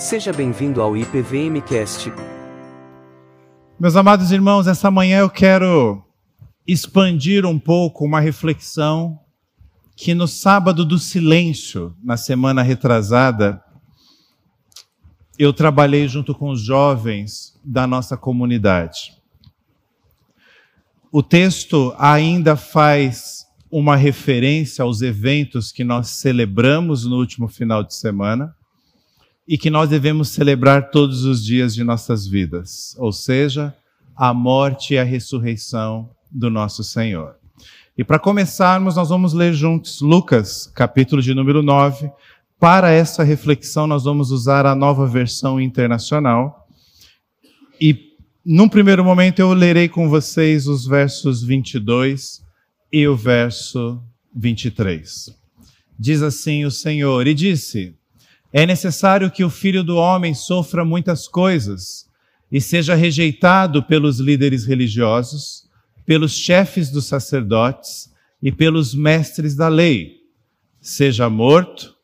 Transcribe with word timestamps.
Seja 0.00 0.32
bem-vindo 0.32 0.80
ao 0.80 0.96
IPVMcast. 0.96 2.10
Meus 3.78 3.94
amados 3.94 4.32
irmãos, 4.32 4.66
essa 4.66 4.90
manhã 4.90 5.18
eu 5.18 5.28
quero 5.28 6.02
expandir 6.66 7.44
um 7.44 7.58
pouco 7.58 8.06
uma 8.06 8.18
reflexão 8.18 9.20
que 9.94 10.14
no 10.14 10.26
sábado 10.26 10.86
do 10.86 10.98
silêncio, 10.98 11.94
na 12.02 12.16
semana 12.16 12.62
retrasada, 12.62 13.62
eu 15.38 15.52
trabalhei 15.52 16.08
junto 16.08 16.34
com 16.34 16.48
os 16.48 16.62
jovens 16.62 17.60
da 17.62 17.86
nossa 17.86 18.16
comunidade. 18.16 19.12
O 21.12 21.22
texto 21.22 21.94
ainda 21.98 22.56
faz 22.56 23.44
uma 23.70 23.96
referência 23.96 24.82
aos 24.82 25.02
eventos 25.02 25.70
que 25.70 25.84
nós 25.84 26.08
celebramos 26.08 27.04
no 27.04 27.16
último 27.16 27.48
final 27.48 27.84
de 27.84 27.94
semana 27.94 28.56
e 29.50 29.58
que 29.58 29.68
nós 29.68 29.90
devemos 29.90 30.28
celebrar 30.28 30.92
todos 30.92 31.24
os 31.24 31.44
dias 31.44 31.74
de 31.74 31.82
nossas 31.82 32.24
vidas, 32.24 32.94
ou 32.96 33.10
seja, 33.10 33.74
a 34.14 34.32
morte 34.32 34.94
e 34.94 34.98
a 34.98 35.02
ressurreição 35.02 36.08
do 36.30 36.48
nosso 36.48 36.84
Senhor. 36.84 37.34
E 37.98 38.04
para 38.04 38.20
começarmos, 38.20 38.94
nós 38.94 39.08
vamos 39.08 39.32
ler 39.32 39.52
juntos 39.52 40.00
Lucas, 40.00 40.70
capítulo 40.72 41.20
de 41.20 41.34
número 41.34 41.64
9. 41.64 42.12
Para 42.60 42.92
essa 42.92 43.24
reflexão, 43.24 43.88
nós 43.88 44.04
vamos 44.04 44.30
usar 44.30 44.66
a 44.66 44.74
nova 44.76 45.04
versão 45.04 45.60
internacional. 45.60 46.68
E 47.80 48.14
num 48.46 48.68
primeiro 48.68 49.04
momento 49.04 49.40
eu 49.40 49.52
lerei 49.52 49.88
com 49.88 50.08
vocês 50.08 50.68
os 50.68 50.86
versos 50.86 51.42
22 51.42 52.40
e 52.92 53.08
o 53.08 53.16
verso 53.16 54.00
23. 54.32 55.36
Diz 55.98 56.22
assim 56.22 56.64
o 56.64 56.70
Senhor: 56.70 57.26
E 57.26 57.34
disse: 57.34 57.98
É 58.52 58.66
necessário 58.66 59.30
que 59.30 59.44
o 59.44 59.50
filho 59.50 59.84
do 59.84 59.96
homem 59.96 60.34
sofra 60.34 60.84
muitas 60.84 61.28
coisas 61.28 62.08
e 62.50 62.60
seja 62.60 62.94
rejeitado 62.94 63.82
pelos 63.82 64.18
líderes 64.18 64.66
religiosos, 64.66 65.68
pelos 66.04 66.32
chefes 66.32 66.90
dos 66.90 67.06
sacerdotes 67.06 68.12
e 68.42 68.50
pelos 68.50 68.94
mestres 68.94 69.54
da 69.54 69.68
lei, 69.68 70.16
seja 70.80 71.30
morto 71.30 71.94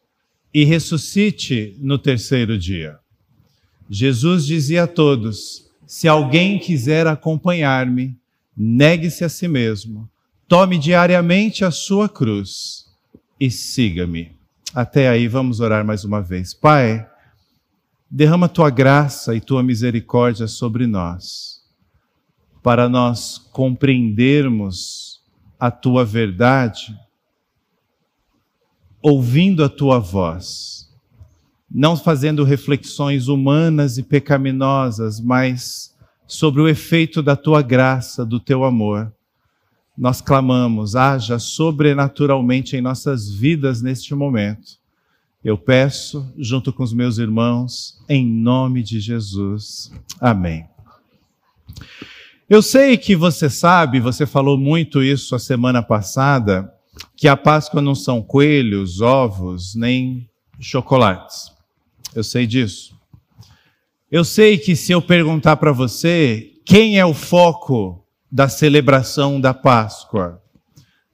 e 0.55 0.63
ressuscite 0.63 1.77
no 1.81 1.99
terceiro 1.99 2.57
dia. 2.57 2.99
Jesus 3.91 4.47
dizia 4.47 4.85
a 4.85 4.87
todos: 4.87 5.69
se 5.85 6.07
alguém 6.07 6.59
quiser 6.59 7.09
acompanhar-me, 7.09 8.17
negue-se 8.57 9.25
a 9.25 9.29
si 9.29 9.49
mesmo, 9.49 10.09
tome 10.47 10.79
diariamente 10.79 11.65
a 11.65 11.73
sua 11.73 12.09
cruz 12.09 12.87
e 13.41 13.51
siga-me. 13.51 14.36
Até 14.75 15.09
aí, 15.09 15.27
vamos 15.29 15.61
orar 15.61 15.85
mais 15.85 16.05
uma 16.05 16.21
vez. 16.21 16.53
Pai, 16.53 17.09
derrama 18.11 18.49
tua 18.49 18.71
graça 18.71 19.35
e 19.35 19.41
tua 19.41 19.63
misericórdia 19.63 20.47
sobre 20.47 20.87
nós, 20.87 21.63
para 22.63 22.89
nós 22.89 23.39
compreendermos 23.53 25.23
a 25.59 25.71
tua 25.71 26.05
verdade, 26.05 26.99
ouvindo 29.03 29.65
a 29.65 29.69
tua 29.69 29.99
voz 29.99 30.77
não 31.71 31.97
fazendo 31.97 32.45
reflexões 32.45 33.29
humanas 33.29 33.99
e 33.99 34.03
pecaminosas, 34.03 35.21
mas 35.21 35.95
sobre 36.27 36.61
o 36.61 36.69
efeito 36.69 37.23
da 37.23 37.37
tua 37.37 37.63
graça, 37.63 38.25
do 38.25 38.41
teu 38.41 38.65
amor. 38.65 39.13
Nós 39.97 40.21
clamamos, 40.21 40.95
haja 40.95 41.39
sobrenaturalmente 41.39 42.77
em 42.77 42.81
nossas 42.81 43.31
vidas 43.31 43.81
neste 43.81 44.15
momento. 44.15 44.79
Eu 45.43 45.57
peço, 45.57 46.31
junto 46.37 46.73
com 46.73 46.83
os 46.83 46.93
meus 46.93 47.19
irmãos, 47.19 48.03
em 48.09 48.27
nome 48.27 48.83
de 48.83 49.01
Jesus. 49.01 49.91
Amém. 50.21 50.67
Eu 52.49 52.63
sei 52.63 52.97
que 52.97 53.17
você 53.17 53.49
sabe, 53.49 53.99
você 53.99 54.27
falou 54.27 54.59
muito 54.59 55.03
isso 55.03 55.35
a 55.35 55.39
semana 55.39 55.83
passada, 55.83 56.73
que 57.17 57.27
a 57.27 57.37
Páscoa 57.37 57.81
não 57.81 57.95
são 57.95 58.23
coelhos, 58.23 59.01
ovos, 59.01 59.75
nem 59.75 60.29
chocolates. 60.61 61.51
Eu 62.15 62.23
sei 62.23 62.47
disso. 62.47 62.97
Eu 64.11 64.25
sei 64.25 64.59
que 64.59 64.77
se 64.77 64.93
eu 64.93 65.03
perguntar 65.03 65.57
para 65.57 65.73
você 65.73 66.53
quem 66.65 66.99
é 66.99 67.05
o 67.05 67.15
foco 67.15 68.06
da 68.31 68.49
celebração 68.49 69.41
da 69.41 69.55
Páscoa, 69.55 70.43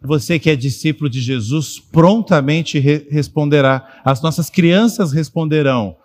você 0.00 0.38
que 0.38 0.50
é 0.50 0.56
discípulo 0.56 1.08
de 1.08 1.20
Jesus 1.20 1.78
prontamente 1.78 2.78
re 2.78 3.06
responderá. 3.10 4.00
As 4.04 4.20
nossas 4.20 4.50
crianças 4.50 5.12
responderão: 5.12 5.96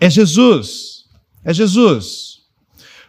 é 0.00 0.08
Jesus, 0.08 1.04
é 1.44 1.52
Jesus. 1.52 2.36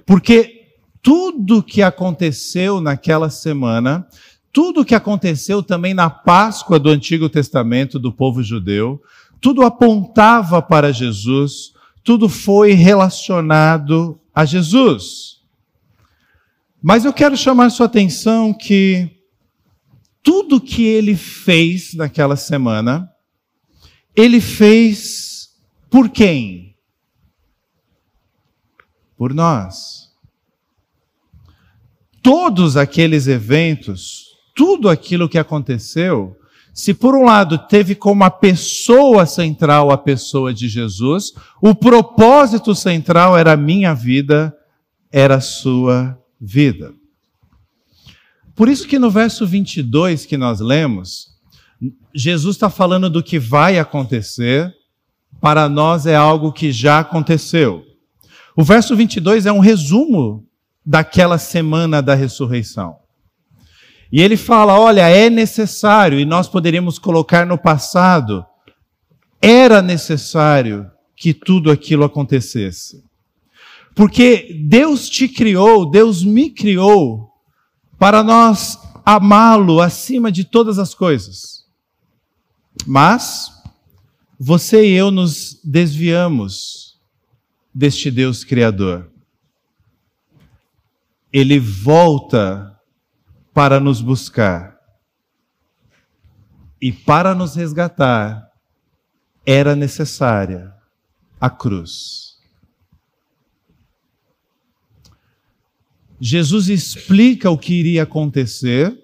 Porque 0.05 0.57
tudo 1.01 1.63
que 1.63 1.81
aconteceu 1.81 2.81
naquela 2.81 3.29
semana, 3.29 4.07
tudo 4.51 4.83
que 4.83 4.95
aconteceu 4.95 5.63
também 5.63 5.93
na 5.93 6.09
Páscoa 6.09 6.79
do 6.79 6.89
Antigo 6.89 7.29
Testamento 7.29 7.97
do 7.97 8.11
povo 8.11 8.43
judeu, 8.43 9.01
tudo 9.39 9.63
apontava 9.63 10.61
para 10.61 10.91
Jesus, 10.91 11.73
tudo 12.03 12.27
foi 12.27 12.73
relacionado 12.73 14.19
a 14.33 14.43
Jesus. 14.43 15.36
Mas 16.87 17.03
eu 17.03 17.11
quero 17.11 17.35
chamar 17.35 17.69
sua 17.69 17.85
atenção 17.85 18.53
que 18.53 19.09
tudo 20.23 20.61
que 20.61 20.85
ele 20.85 21.17
fez 21.17 21.93
naquela 21.93 22.37
semana, 22.37 23.11
ele 24.15 24.39
fez 24.39 25.49
por 25.89 26.07
quem? 26.07 26.77
Por 29.17 29.33
nós. 29.33 30.13
Todos 32.23 32.77
aqueles 32.77 33.27
eventos, 33.27 34.23
tudo 34.55 34.87
aquilo 34.87 35.27
que 35.27 35.37
aconteceu, 35.37 36.37
se 36.73 36.93
por 36.93 37.15
um 37.15 37.25
lado 37.25 37.67
teve 37.67 37.95
como 37.95 38.23
a 38.23 38.31
pessoa 38.31 39.25
central 39.25 39.91
a 39.91 39.97
pessoa 39.97 40.53
de 40.53 40.69
Jesus, 40.69 41.33
o 41.61 41.75
propósito 41.75 42.73
central 42.73 43.37
era 43.37 43.51
a 43.51 43.57
minha 43.57 43.93
vida, 43.93 44.57
era 45.11 45.35
a 45.35 45.41
sua 45.41 46.03
vida. 46.11 46.26
Por 48.55 48.69
isso 48.69 48.87
que 48.87 48.97
no 48.97 49.11
verso 49.11 49.45
22 49.45 50.25
que 50.25 50.37
nós 50.37 50.59
lemos, 50.59 51.37
Jesus 52.13 52.55
está 52.55 52.69
falando 52.69 53.09
do 53.09 53.21
que 53.21 53.37
vai 53.37 53.77
acontecer, 53.77 54.73
para 55.39 55.69
nós 55.69 56.05
é 56.05 56.15
algo 56.15 56.51
que 56.51 56.71
já 56.71 56.99
aconteceu. 56.99 57.85
O 58.55 58.63
verso 58.63 58.95
22 58.95 59.45
é 59.45 59.51
um 59.51 59.59
resumo 59.59 60.43
daquela 60.83 61.37
semana 61.37 62.01
da 62.01 62.15
ressurreição. 62.15 62.97
E 64.11 64.21
ele 64.21 64.37
fala: 64.37 64.79
olha, 64.79 65.07
é 65.07 65.29
necessário, 65.29 66.19
e 66.19 66.25
nós 66.25 66.47
poderíamos 66.47 66.97
colocar 66.97 67.45
no 67.45 67.57
passado, 67.57 68.45
era 69.41 69.81
necessário 69.81 70.89
que 71.15 71.33
tudo 71.33 71.69
aquilo 71.69 72.03
acontecesse. 72.03 73.03
Porque 73.97 74.53
Deus 74.63 75.09
te 75.09 75.27
criou, 75.27 75.89
Deus 75.89 76.23
me 76.23 76.51
criou, 76.51 77.33
para 77.97 78.21
nós 78.21 78.77
amá-lo 79.03 79.81
acima 79.81 80.31
de 80.31 80.43
todas 80.43 80.77
as 80.77 80.93
coisas. 80.93 81.65
Mas 82.85 83.51
você 84.39 84.85
e 84.85 84.93
eu 84.93 85.09
nos 85.09 85.59
desviamos 85.63 87.01
deste 87.73 88.11
Deus 88.11 88.43
Criador. 88.43 89.11
Ele 91.33 91.59
volta 91.59 92.79
para 93.51 93.79
nos 93.79 93.99
buscar 93.99 94.77
e 96.79 96.91
para 96.91 97.33
nos 97.33 97.55
resgatar, 97.55 98.47
era 99.43 99.75
necessária 99.75 100.71
a 101.41 101.49
cruz. 101.49 102.36
Jesus 106.19 106.67
explica 106.69 107.49
o 107.49 107.57
que 107.57 107.73
iria 107.73 108.03
acontecer 108.03 108.97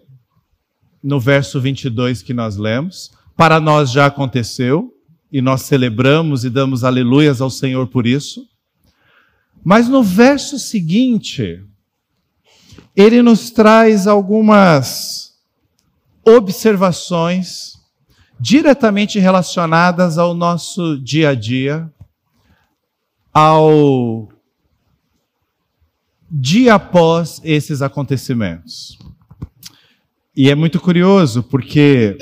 no 1.03 1.19
verso 1.19 1.59
22 1.61 2.21
que 2.21 2.33
nós 2.33 2.57
lemos. 2.57 3.11
Para 3.35 3.59
nós 3.59 3.91
já 3.91 4.07
aconteceu 4.07 4.91
e 5.31 5.41
nós 5.41 5.63
celebramos 5.63 6.45
e 6.45 6.49
damos 6.49 6.83
aleluias 6.83 7.41
ao 7.41 7.49
Senhor 7.49 7.87
por 7.87 8.07
isso. 8.07 8.47
Mas 9.63 9.87
no 9.87 10.03
verso 10.03 10.57
seguinte, 10.59 11.63
ele 12.95 13.21
nos 13.21 13.49
traz 13.49 14.07
algumas 14.07 15.33
observações 16.25 17.73
diretamente 18.39 19.19
relacionadas 19.19 20.17
ao 20.17 20.33
nosso 20.33 20.97
dia 20.99 21.29
a 21.29 21.35
dia, 21.35 21.89
ao 23.33 24.29
dia 26.35 26.73
após 26.73 27.39
esses 27.43 27.83
acontecimentos. 27.83 28.97
E 30.35 30.49
é 30.49 30.55
muito 30.55 30.79
curioso 30.79 31.43
porque 31.43 32.17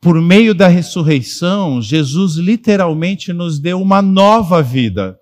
por 0.00 0.20
meio 0.20 0.52
da 0.52 0.66
ressurreição, 0.66 1.80
Jesus 1.80 2.34
literalmente 2.34 3.32
nos 3.32 3.60
deu 3.60 3.80
uma 3.80 4.02
nova 4.02 4.60
vida. 4.60 5.16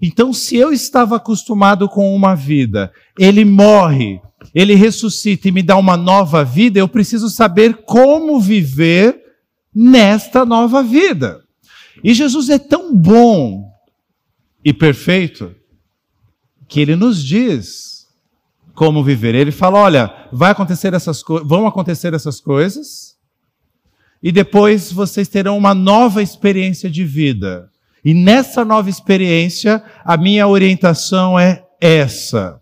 Então, 0.00 0.32
se 0.32 0.56
eu 0.56 0.72
estava 0.72 1.16
acostumado 1.16 1.86
com 1.86 2.16
uma 2.16 2.34
vida, 2.34 2.90
ele 3.18 3.44
morre, 3.44 4.18
ele 4.54 4.74
ressuscita 4.74 5.48
e 5.48 5.52
me 5.52 5.62
dá 5.62 5.76
uma 5.76 5.98
nova 5.98 6.42
vida, 6.42 6.78
eu 6.78 6.88
preciso 6.88 7.28
saber 7.28 7.82
como 7.84 8.40
viver 8.40 9.20
nesta 9.74 10.46
nova 10.46 10.82
vida. 10.82 11.42
E 12.02 12.14
Jesus 12.14 12.48
é 12.48 12.58
tão 12.58 12.96
bom 12.96 13.70
e 14.64 14.72
perfeito 14.72 15.54
que 16.74 16.80
ele 16.80 16.96
nos 16.96 17.22
diz 17.22 18.08
como 18.74 19.04
viver. 19.04 19.32
Ele 19.36 19.52
fala: 19.52 19.78
olha, 19.78 20.28
vai 20.32 20.50
acontecer 20.50 20.92
essas 20.92 21.22
vão 21.44 21.68
acontecer 21.68 22.12
essas 22.12 22.40
coisas 22.40 23.16
e 24.20 24.32
depois 24.32 24.90
vocês 24.90 25.28
terão 25.28 25.56
uma 25.56 25.72
nova 25.72 26.20
experiência 26.20 26.90
de 26.90 27.04
vida. 27.04 27.70
E 28.04 28.12
nessa 28.12 28.64
nova 28.64 28.90
experiência, 28.90 29.84
a 30.04 30.16
minha 30.16 30.48
orientação 30.48 31.38
é 31.38 31.64
essa. 31.80 32.60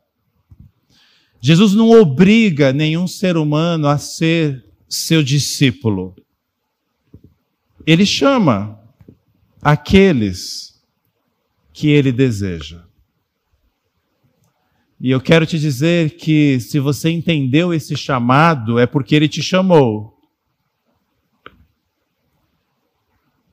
Jesus 1.40 1.72
não 1.72 1.90
obriga 1.90 2.70
nenhum 2.70 3.06
ser 3.08 3.38
humano 3.38 3.88
a 3.88 3.96
ser 3.96 4.62
seu 4.86 5.22
discípulo. 5.22 6.14
Ele 7.86 8.04
chama 8.04 8.78
aqueles 9.62 10.78
que 11.72 11.88
ele 11.88 12.12
deseja. 12.12 12.91
E 15.02 15.10
eu 15.10 15.20
quero 15.20 15.44
te 15.44 15.58
dizer 15.58 16.16
que 16.16 16.60
se 16.60 16.78
você 16.78 17.10
entendeu 17.10 17.74
esse 17.74 17.96
chamado, 17.96 18.78
é 18.78 18.86
porque 18.86 19.14
ele 19.14 19.28
te 19.28 19.42
chamou. 19.42 20.12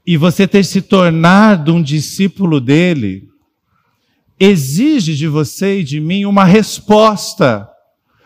e 0.09 0.17
você 0.17 0.47
ter 0.47 0.65
se 0.65 0.81
tornado 0.81 1.71
um 1.71 1.83
discípulo 1.83 2.59
dele, 2.59 3.29
exige 4.39 5.15
de 5.15 5.27
você 5.27 5.81
e 5.81 5.83
de 5.83 5.99
mim 5.99 6.25
uma 6.25 6.43
resposta, 6.45 7.69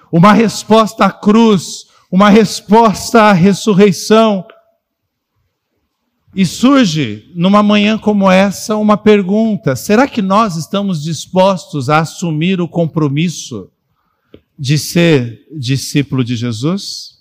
uma 0.09 0.31
resposta 0.31 1.03
à 1.03 1.11
cruz, 1.11 1.83
uma 2.09 2.29
resposta 2.29 3.23
à 3.23 3.33
ressurreição. 3.33 4.47
E 6.35 6.45
surge, 6.45 7.31
numa 7.35 7.61
manhã 7.61 7.97
como 7.97 8.29
essa, 8.29 8.75
uma 8.75 8.97
pergunta: 8.97 9.75
será 9.75 10.07
que 10.07 10.21
nós 10.21 10.55
estamos 10.55 11.03
dispostos 11.03 11.89
a 11.89 11.99
assumir 11.99 12.59
o 12.59 12.67
compromisso 12.67 13.69
de 14.57 14.77
ser 14.77 15.47
discípulo 15.57 16.23
de 16.23 16.35
Jesus? 16.35 17.13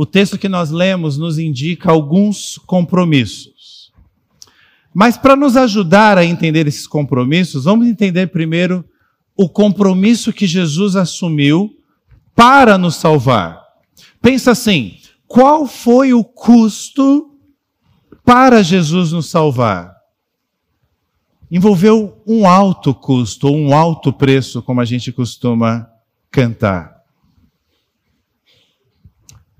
o 0.00 0.06
texto 0.06 0.38
que 0.38 0.48
nós 0.48 0.70
lemos 0.70 1.18
nos 1.18 1.38
indica 1.38 1.90
alguns 1.90 2.56
compromissos. 2.64 3.92
Mas 4.94 5.18
para 5.18 5.36
nos 5.36 5.58
ajudar 5.58 6.16
a 6.16 6.24
entender 6.24 6.66
esses 6.66 6.86
compromissos, 6.86 7.64
vamos 7.64 7.86
entender 7.86 8.28
primeiro 8.28 8.82
o 9.36 9.46
compromisso 9.46 10.32
que 10.32 10.46
Jesus 10.46 10.96
assumiu 10.96 11.76
para 12.34 12.78
nos 12.78 12.96
salvar. 12.96 13.62
Pensa 14.22 14.52
assim: 14.52 14.96
qual 15.28 15.66
foi 15.66 16.14
o 16.14 16.24
custo 16.24 17.29
para 18.30 18.62
Jesus 18.62 19.10
nos 19.10 19.26
salvar? 19.26 19.92
Envolveu 21.50 22.22
um 22.24 22.46
alto 22.46 22.94
custo, 22.94 23.50
um 23.50 23.74
alto 23.74 24.12
preço, 24.12 24.62
como 24.62 24.80
a 24.80 24.84
gente 24.84 25.10
costuma 25.10 25.90
cantar. 26.30 27.02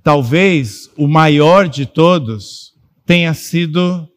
Talvez 0.05 0.88
o 0.96 1.08
maior 1.08 1.69
de 1.69 1.84
todos 1.84 2.72
tenha 3.05 3.34
sido 3.34 4.08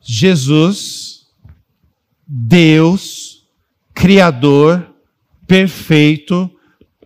Jesus, 0.00 1.28
Deus, 2.26 3.46
Criador, 3.94 4.92
perfeito, 5.46 6.50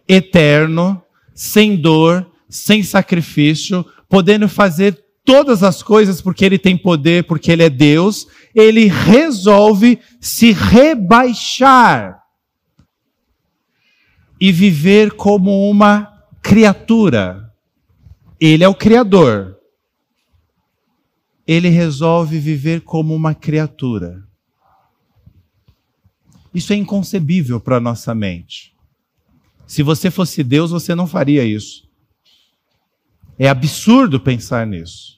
eterno, 0.09 1.03
sem 1.35 1.77
dor, 1.77 2.27
sem 2.49 2.83
sacrifício, 2.83 3.85
podendo 4.09 4.49
fazer 4.49 5.04
todas 5.25 5.63
as 5.63 5.83
coisas 5.83 6.21
porque 6.21 6.45
ele 6.45 6.59
tem 6.59 6.77
poder, 6.77 7.25
porque 7.25 7.51
ele 7.51 7.63
é 7.63 7.71
Deus, 7.71 8.27
ele 8.55 8.87
resolve 8.87 9.99
se 10.21 10.53
rebaixar 10.53 12.23
e 14.41 14.53
viver 14.53 15.13
como 15.13 15.71
uma 15.71 16.13
criatura 16.43 17.45
ele 18.47 18.63
é 18.63 18.69
o 18.69 18.75
Criador. 18.75 19.59
Ele 21.47 21.69
resolve 21.69 22.39
viver 22.39 22.83
como 22.83 23.15
uma 23.15 23.35
criatura. 23.35 24.23
Isso 26.53 26.73
é 26.73 26.77
inconcebível 26.77 27.59
para 27.59 27.81
nossa 27.81 28.15
mente. 28.15 28.75
Se 29.67 29.83
você 29.83 30.11
fosse 30.11 30.43
Deus, 30.43 30.71
você 30.71 30.95
não 30.95 31.07
faria 31.07 31.43
isso. 31.45 31.89
É 33.39 33.49
absurdo 33.49 34.21
pensar 34.21 34.67
nisso. 34.67 35.15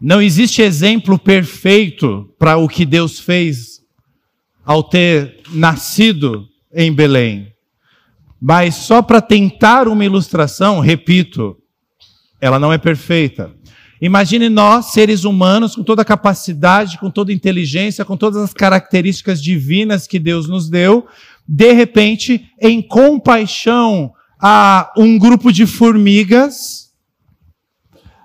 Não 0.00 0.20
existe 0.20 0.62
exemplo 0.62 1.18
perfeito 1.18 2.32
para 2.38 2.56
o 2.56 2.68
que 2.68 2.84
Deus 2.84 3.18
fez 3.18 3.80
ao 4.64 4.82
ter 4.82 5.40
nascido 5.52 6.46
em 6.72 6.92
Belém. 6.92 7.48
Mas 8.40 8.74
só 8.74 9.00
para 9.00 9.22
tentar 9.22 9.88
uma 9.88 10.04
ilustração, 10.04 10.80
repito, 10.80 11.56
ela 12.40 12.58
não 12.58 12.72
é 12.72 12.78
perfeita. 12.78 13.54
Imagine 14.00 14.50
nós, 14.50 14.92
seres 14.92 15.24
humanos, 15.24 15.74
com 15.74 15.82
toda 15.82 16.02
a 16.02 16.04
capacidade, 16.04 16.98
com 16.98 17.10
toda 17.10 17.32
a 17.32 17.34
inteligência, 17.34 18.04
com 18.04 18.16
todas 18.16 18.42
as 18.42 18.52
características 18.52 19.42
divinas 19.42 20.06
que 20.06 20.18
Deus 20.18 20.46
nos 20.46 20.68
deu, 20.68 21.06
de 21.48 21.72
repente, 21.72 22.50
em 22.60 22.82
compaixão 22.82 24.12
a 24.48 24.92
um 24.96 25.18
grupo 25.18 25.50
de 25.50 25.66
formigas, 25.66 26.92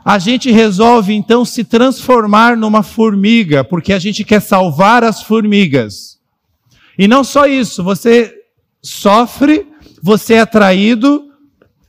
a 0.05 0.19
gente 0.19 0.51
resolve 0.51 1.13
então 1.13 1.43
se 1.43 1.63
transformar 1.63 2.55
numa 2.55 2.83
formiga, 2.83 3.63
porque 3.63 3.91
a 3.91 3.97
gente 3.97 4.23
quer 4.23 4.39
salvar 4.39 5.03
as 5.03 5.23
formigas. 5.23 6.19
E 6.95 7.07
não 7.07 7.23
só 7.23 7.47
isso, 7.47 7.83
você 7.83 8.35
sofre, 8.83 9.67
você 9.99 10.35
é 10.35 10.41
atraído, 10.41 11.27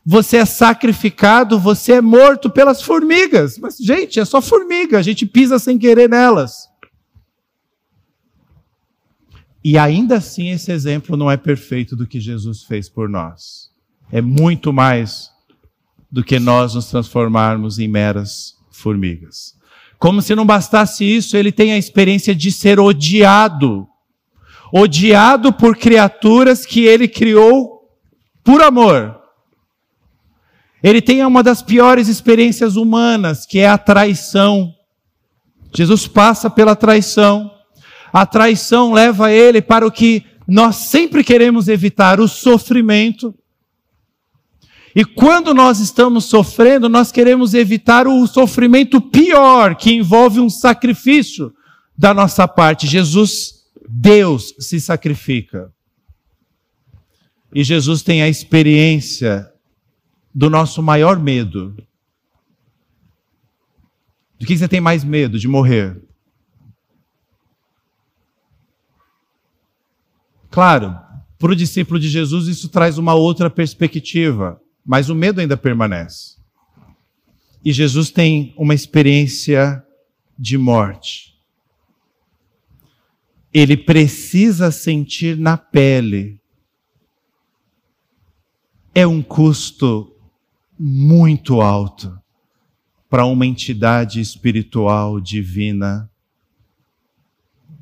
você 0.03 0.39
é 0.39 0.47
sacrificado, 0.47 1.59
você 1.59 1.93
é 1.93 2.01
morto 2.01 2.49
pelas 2.49 2.81
formigas. 2.81 3.59
Mas, 3.59 3.77
gente, 3.77 4.19
é 4.19 4.25
só 4.25 4.41
formiga, 4.41 4.99
a 4.99 5.03
gente 5.03 5.27
pisa 5.27 5.59
sem 5.59 5.77
querer 5.77 6.09
nelas. 6.09 6.71
E 9.63 9.77
ainda 9.77 10.17
assim, 10.17 10.49
esse 10.49 10.73
exemplo 10.73 11.19
não 11.19 11.31
é 11.31 11.37
perfeito 11.37 11.95
do 11.95 12.07
que 12.07 12.19
Jesus 12.19 12.63
fez 12.63 12.89
por 12.89 13.11
nós. 13.11 13.72
É 14.13 14.21
muito 14.21 14.73
mais 14.73 15.31
do 16.11 16.23
que 16.23 16.39
nós 16.39 16.75
nos 16.75 16.87
transformarmos 16.87 17.79
em 17.79 17.89
meras 17.89 18.55
formigas. 18.71 19.55
Como 19.99 20.21
se 20.21 20.35
não 20.35 20.47
bastasse 20.47 21.05
isso, 21.05 21.37
ele 21.37 21.51
tem 21.51 21.73
a 21.73 21.79
experiência 21.79 22.35
de 22.35 22.53
ser 22.53 22.79
odiado. 22.79 23.89
Odiado 24.73 25.53
por 25.53 25.77
criaturas 25.77 26.65
que 26.65 26.85
ele 26.85 27.09
criou 27.09 27.89
por 28.45 28.63
amor 28.63 29.23
ele 30.83 31.01
tem 31.01 31.25
uma 31.25 31.43
das 31.43 31.63
piores 31.63 32.09
experiências 32.09 32.75
humanas, 32.75 33.47
que 33.47 33.61
é 33.61 33.69
a 33.69 33.79
traição. 33.79 34.75
Jesus 35.73 36.09
passa 36.09 36.51
pela 36.51 36.75
traição. 36.75 37.53
A 38.13 38.27
traição 38.27 38.93
leva 38.93 39.31
ele 39.31 39.63
para 39.63 39.87
o 39.87 39.93
que 39.93 40.25
nós 40.47 40.77
sempre 40.77 41.23
queremos 41.23 41.69
evitar, 41.69 42.21
o 42.21 42.27
sofrimento. 42.27 43.33
E 44.95 45.05
quando 45.05 45.55
nós 45.55 45.81
estamos 45.81 46.27
sofrendo, 46.27 46.89
nós 46.89 47.11
queremos 47.11 47.55
evitar 47.55 48.07
o 48.07 48.27
sofrimento 48.27 49.01
pior, 49.01 49.75
que 49.75 49.93
envolve 49.93 50.39
um 50.39 50.51
sacrifício 50.51 51.55
da 51.97 52.13
nossa 52.13 52.47
parte. 52.47 52.87
Jesus, 52.87 53.65
Deus, 53.89 54.55
se 54.59 54.81
sacrifica. 54.81 55.73
E 57.55 57.65
Jesus 57.65 58.03
tem 58.03 58.23
a 58.23 58.29
experiência 58.29 59.51
do 60.35 60.49
nosso 60.49 60.83
maior 60.83 61.19
medo. 61.19 61.77
De 64.39 64.47
que 64.47 64.57
você 64.57 64.69
tem 64.69 64.81
mais 64.81 65.05
medo? 65.05 65.39
De 65.39 65.49
morrer. 65.49 66.03
Claro, 70.51 70.99
para 71.39 71.53
o 71.53 71.57
discípulo 71.57 71.99
de 71.99 72.09
Jesus 72.09 72.47
isso 72.47 72.69
traz 72.69 72.99
uma 72.99 73.15
outra 73.15 73.49
perspectiva, 73.49 74.62
mas 74.85 75.09
o 75.09 75.15
medo 75.15 75.41
ainda 75.41 75.57
permanece. 75.57 76.37
E 77.65 77.73
Jesus 77.73 78.11
tem 78.11 78.55
uma 78.57 78.75
experiência 78.75 79.85
de 80.39 80.59
morte. 80.59 81.33
Ele 83.53 83.77
precisa 83.77 84.73
sentir 84.73 85.37
na 85.37 85.57
pele. 85.57 86.41
É 88.95 89.07
um 89.07 89.23
custo 89.23 90.13
muito 90.79 91.61
alto 91.61 92.19
para 93.09 93.25
uma 93.27 93.47
entidade 93.47 94.21
espiritual 94.21 95.21
divina, 95.21 96.11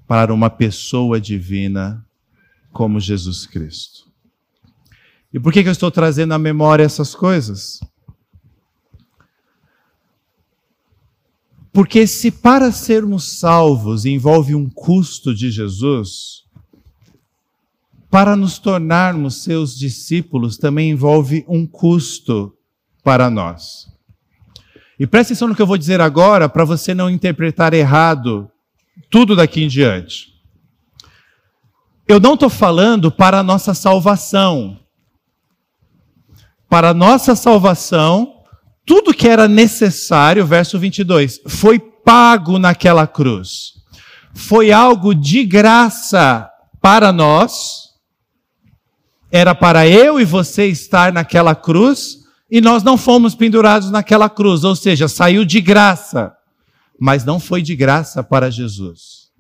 para 0.07 0.35
uma 0.35 0.51
pessoa 0.51 1.21
divina 1.21 2.05
como 2.73 3.01
Jesus 3.01 3.47
Cristo. 3.47 4.10
E 5.33 5.39
por 5.39 5.53
que, 5.53 5.63
que 5.63 5.69
eu 5.69 5.73
estou 5.73 5.91
trazendo 5.91 6.35
à 6.35 6.39
memória 6.39 6.83
essas 6.83 7.15
coisas? 7.15 7.81
Porque 11.73 12.07
se 12.07 12.31
para 12.31 12.73
sermos 12.73 13.39
salvos 13.39 14.05
envolve 14.05 14.55
um 14.55 14.69
custo 14.69 15.33
de 15.33 15.51
Jesus, 15.51 16.45
para 18.11 18.35
nos 18.35 18.59
tornarmos 18.59 19.45
seus 19.45 19.79
discípulos 19.79 20.59
também 20.59 20.91
envolve 20.91 21.45
um 21.49 21.65
custo 21.65 22.53
para 23.05 23.31
nós. 23.31 23.89
E 24.99 25.07
preste 25.07 25.29
atenção 25.29 25.49
no 25.49 25.55
que 25.55 25.63
eu 25.63 25.67
vou 25.67 25.79
dizer 25.79 26.01
agora 26.01 26.49
para 26.49 26.65
você 26.65 26.93
não 26.93 27.09
interpretar 27.09 27.73
errado 27.73 28.51
tudo 29.09 29.37
daqui 29.37 29.63
em 29.63 29.69
diante. 29.69 30.35
Eu 32.07 32.19
não 32.19 32.35
estou 32.35 32.51
falando 32.51 33.13
para 33.13 33.39
a 33.39 33.43
nossa 33.43 33.73
salvação. 33.75 34.80
Para 36.71 36.91
a 36.91 36.95
nossa 36.95 37.35
salvação, 37.35 38.45
tudo 38.87 39.13
que 39.13 39.27
era 39.27 39.49
necessário, 39.49 40.47
verso 40.47 40.79
22, 40.79 41.41
foi 41.49 41.81
pago 41.81 42.61
naquela 42.61 43.09
cruz. 43.09 43.73
Foi 44.33 44.71
algo 44.71 45.13
de 45.13 45.45
graça 45.45 46.49
para 46.81 47.13
nós. 47.13 47.91
Era 49.33 49.53
para 49.53 49.87
eu 49.87 50.21
e 50.21 50.25
você 50.25 50.67
estar 50.67 51.13
naquela 51.13 51.57
cruz 51.57 52.21
e 52.49 52.61
nós 52.61 52.85
não 52.85 52.97
fomos 52.97 53.35
pendurados 53.35 53.91
naquela 53.91 54.29
cruz, 54.29 54.63
ou 54.65 54.75
seja, 54.75 55.09
saiu 55.09 55.45
de 55.45 55.61
graça, 55.61 56.33
mas 56.99 57.25
não 57.25 57.39
foi 57.39 57.63
de 57.63 57.75
graça 57.75 58.23
para 58.23 58.51
Jesus. 58.51 59.31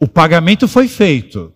O 0.00 0.06
pagamento 0.06 0.66
foi 0.66 0.86
feito. 0.88 1.54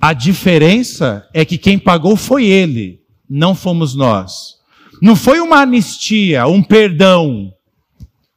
A 0.00 0.12
diferença 0.12 1.28
é 1.34 1.44
que 1.44 1.58
quem 1.58 1.78
pagou 1.78 2.16
foi 2.16 2.46
ele 2.46 3.00
não 3.28 3.54
fomos 3.54 3.94
nós. 3.94 4.58
Não 5.02 5.14
foi 5.14 5.40
uma 5.40 5.58
anistia, 5.58 6.46
um 6.46 6.62
perdão. 6.62 7.52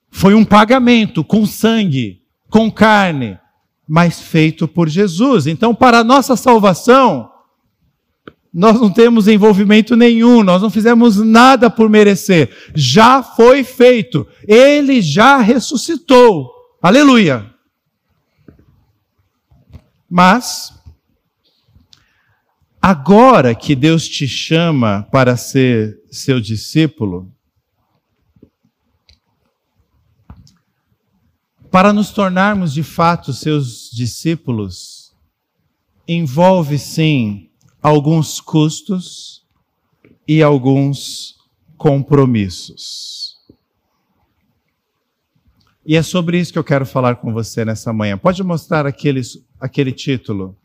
Foi 0.10 0.34
um 0.34 0.44
pagamento 0.44 1.24
com 1.24 1.46
sangue, 1.46 2.22
com 2.50 2.70
carne, 2.72 3.39
mas 3.88 4.20
feito 4.20 4.68
por 4.68 4.89
Jesus. 4.89 5.48
Então, 5.48 5.74
para 5.74 6.00
a 6.00 6.03
nossa 6.03 6.36
salvação, 6.36 7.32
nós 8.53 8.80
não 8.80 8.91
temos 8.91 9.27
envolvimento 9.27 9.96
nenhum, 9.96 10.44
nós 10.44 10.62
não 10.62 10.70
fizemos 10.70 11.18
nada 11.18 11.70
por 11.70 11.89
merecer. 11.89 12.50
Já 12.75 13.24
foi 13.24 13.63
feito. 13.63 14.27
Ele 14.46 15.01
já 15.01 15.38
ressuscitou. 15.38 16.51
Aleluia. 16.82 17.50
Mas 20.10 20.74
Agora 22.82 23.54
que 23.54 23.76
Deus 23.76 24.08
te 24.08 24.28
chama 24.28 25.08
para 25.12 25.38
ser 25.38 26.02
seu 26.10 26.42
discípulo, 26.42 27.32
para 31.70 31.94
nos 31.94 32.10
tornarmos 32.10 32.74
de 32.74 32.82
fato 32.82 33.34
seus 33.34 33.92
discípulos, 33.92 35.14
envolve 36.08 36.80
sim 36.80 37.52
alguns 37.84 38.42
custos 38.42 39.46
e 40.28 40.42
alguns 40.42 41.36
compromissos. 41.78 43.38
E 45.86 45.96
é 45.96 46.02
sobre 46.02 46.40
isso 46.40 46.52
que 46.52 46.58
eu 46.58 46.64
quero 46.64 46.86
falar 46.86 47.18
com 47.18 47.32
você 47.32 47.64
nessa 47.64 47.94
manhã. 47.94 48.18
Pode 48.18 48.42
mostrar 48.44 48.88
aquele, 48.88 49.22
aquele 49.60 49.92
título? 49.92 50.58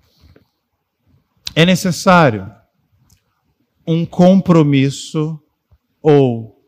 É 1.57 1.65
necessário 1.65 2.53
um 3.87 4.05
compromisso 4.05 5.41
ou 6.03 6.63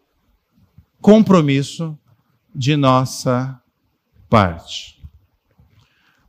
compromisso 0.98 1.98
de 2.54 2.74
nossa 2.74 3.60
parte. 4.30 4.98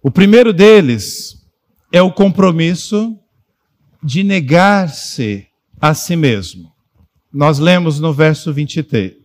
O 0.04 0.12
primeiro 0.12 0.52
deles 0.52 1.48
é 1.90 2.02
o 2.02 2.12
compromisso 2.12 3.18
de 4.04 4.24
negar-se 4.24 5.48
a 5.80 5.94
si 5.94 6.18
mesmo. 6.18 6.70
Nós 7.32 7.60
lemos 7.60 7.98
no 8.02 8.14
verso 8.14 8.54
23. 8.54 9.16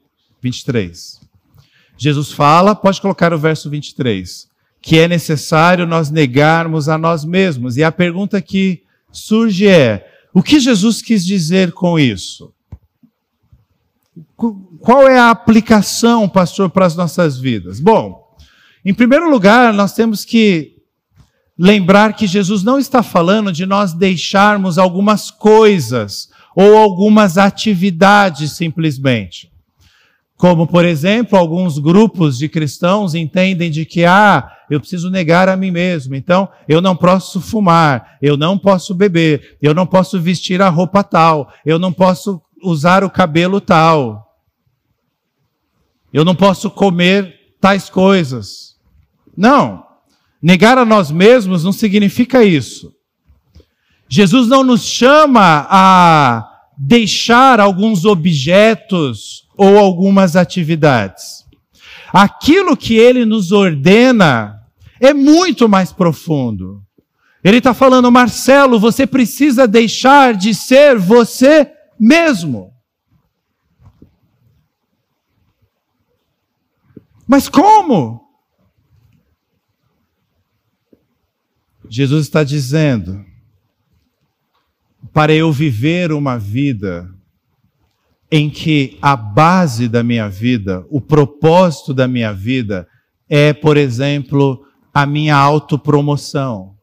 Jesus 1.97 2.31
fala, 2.31 2.77
pode 2.77 3.01
colocar 3.01 3.33
o 3.33 3.39
verso 3.39 3.69
23, 3.69 4.49
que 4.81 4.99
é 4.99 5.09
necessário 5.09 5.87
nós 5.87 6.09
negarmos 6.09 6.89
a 6.89 6.97
nós 6.97 7.25
mesmos. 7.25 7.77
E 7.77 7.83
a 7.83 7.91
pergunta 7.91 8.41
que 8.41 8.84
surge 9.17 9.67
é: 9.67 10.07
o 10.33 10.43
que 10.43 10.59
Jesus 10.61 11.01
quis 11.01 11.25
dizer 11.25 11.73
com 11.73 11.99
isso? 11.99 12.53
Qual 14.81 15.09
é 15.09 15.19
a 15.19 15.31
aplicação, 15.31 16.29
pastor, 16.29 16.69
para 16.69 16.85
as 16.85 16.97
nossas 16.97 17.39
vidas? 17.39 17.81
Bom, 17.81 18.37
em 18.85 18.93
primeiro 18.93 19.31
lugar, 19.31 19.73
nós 19.73 19.95
temos 19.95 20.25
que 20.25 20.75
lembrar 21.57 22.15
que 22.15 22.27
Jesus 22.27 22.63
não 22.63 22.79
está 22.79 23.03
falando 23.03 23.53
de 23.53 23.65
nós 23.65 23.93
deixarmos 23.93 24.77
algumas 24.77 25.31
coisas 25.31 26.29
ou 26.55 26.77
algumas 26.77 27.39
atividades 27.39 28.53
simplesmente. 28.53 29.54
Como, 30.37 30.67
por 30.67 30.85
exemplo, 30.85 31.39
alguns 31.39 31.79
grupos 31.79 32.37
de 32.39 32.49
cristãos 32.49 33.15
entendem 33.15 33.71
de 33.71 33.85
que, 33.85 34.05
ah, 34.05 34.51
eu 34.69 34.81
preciso 34.81 35.09
negar 35.09 35.49
a 35.49 35.57
mim 35.57 35.71
mesmo, 35.71 36.15
então 36.17 36.49
eu 36.69 36.81
não 36.81 36.97
posso 36.97 37.41
fumar, 37.41 38.19
eu 38.21 38.37
não 38.37 38.59
posso 38.59 38.95
beber, 38.95 39.57
eu 39.63 39.73
não 39.73 39.87
posso 39.87 40.21
vestir 40.21 40.61
a 40.61 40.69
roupa 40.69 41.05
tal, 41.05 41.53
eu 41.65 41.79
não 41.79 41.93
posso 41.93 42.43
usar 42.63 43.05
o 43.05 43.11
cabelo 43.11 43.61
tal, 43.61 44.35
eu 46.13 46.25
não 46.25 46.35
posso 46.35 46.71
comer 46.71 47.35
tais 47.61 47.89
coisas. 47.89 48.75
Não, 49.37 49.85
negar 50.43 50.79
a 50.79 50.85
nós 50.85 51.11
mesmos 51.11 51.63
não 51.63 51.73
significa 51.73 52.43
isso. 52.43 52.93
Jesus 54.09 54.49
não 54.49 54.65
nos 54.65 54.85
chama 54.85 55.67
a 55.71 56.51
deixar 56.77 57.61
alguns 57.61 58.05
objetos 58.05 59.44
ou 59.57 59.79
algumas 59.79 60.37
atividades. 60.37 61.45
Aquilo 62.13 62.77
que 62.77 62.97
ele 62.97 63.25
nos 63.25 63.53
ordena 63.53 64.61
é 65.01 65.13
muito 65.13 65.69
mais 65.69 65.93
profundo. 65.93 66.83
Ele 67.43 67.59
está 67.59 67.75
falando, 67.75 68.11
Marcelo, 68.11 68.81
você 68.81 69.07
precisa 69.07 69.67
deixar 69.69 70.35
de 70.35 70.55
ser 70.55 70.99
você 70.99 71.71
mesmo. 71.99 72.73
Mas 77.27 77.49
como? 77.49 78.25
Jesus 81.89 82.27
está 82.27 82.43
dizendo: 82.43 83.25
para 85.13 85.33
eu 85.33 85.53
viver 85.53 86.13
uma 86.13 86.39
vida 86.39 87.14
em 88.37 88.51
que 88.51 88.99
a 89.01 89.15
base 89.15 89.87
da 89.87 90.03
minha 90.03 90.29
vida, 90.29 90.85
o 90.91 91.01
propósito 91.01 91.95
da 91.95 92.09
minha 92.09 92.33
vida 92.33 92.85
é, 93.29 93.53
por 93.53 93.77
exemplo, 93.77 94.67
a 94.93 95.07
minha 95.07 95.37
autopromoção. 95.37 96.75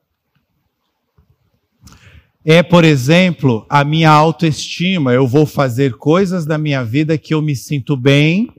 É, 2.45 2.63
por 2.63 2.85
exemplo, 2.85 3.65
a 3.69 3.83
minha 3.83 4.09
autoestima. 4.09 5.11
Eu 5.11 5.27
vou 5.27 5.45
fazer 5.45 5.97
coisas 5.97 6.45
da 6.45 6.57
minha 6.57 6.85
vida 6.85 7.17
que 7.17 7.33
eu 7.33 7.41
me 7.41 7.53
sinto 7.53 7.97
bem, 7.97 8.49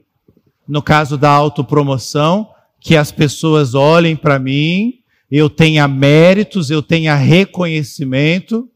no 0.69 0.83
caso 0.83 1.17
da 1.17 1.31
autopromoção, 1.31 2.51
que 2.79 2.95
as 2.95 3.11
pessoas 3.11 3.75
olhem 3.75 4.15
para 4.15 4.39
mim, 4.39 4.99
eu 5.31 5.49
tenha 5.49 5.89
méritos, 5.89 6.69
eu 6.69 6.83
tenha 6.83 7.15
reconhecimento. 7.15 8.69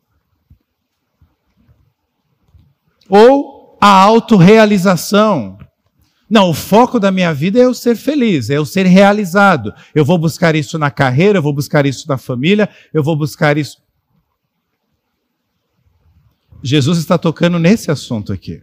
Ou 3.11 3.55
a 3.80 3.88
autorrealização. 3.88 5.59
Não, 6.28 6.50
o 6.50 6.54
foco 6.54 6.99
da 6.99 7.12
minha 7.12 7.33
vida 7.33 7.59
é 7.59 7.64
eu 7.64 7.75
ser 7.75 7.97
feliz, 7.97 8.50
é 8.50 8.56
eu 8.56 8.66
ser 8.66 8.85
realizado. 8.85 9.73
Eu 9.95 10.04
vou 10.04 10.18
buscar 10.18 10.54
isso 10.56 10.78
na 10.78 10.90
carreira, 10.90 11.38
eu 11.38 11.42
vou 11.42 11.52
buscar 11.52 11.87
isso 11.87 12.09
na 12.09 12.18
família, 12.18 12.68
eu 12.92 13.02
vou 13.02 13.16
buscar 13.16 13.56
isso. 13.56 13.78
Jesus 16.62 16.99
está 16.99 17.16
tocando 17.16 17.59
nesse 17.59 17.90
assunto 17.90 18.33
aqui. 18.33 18.62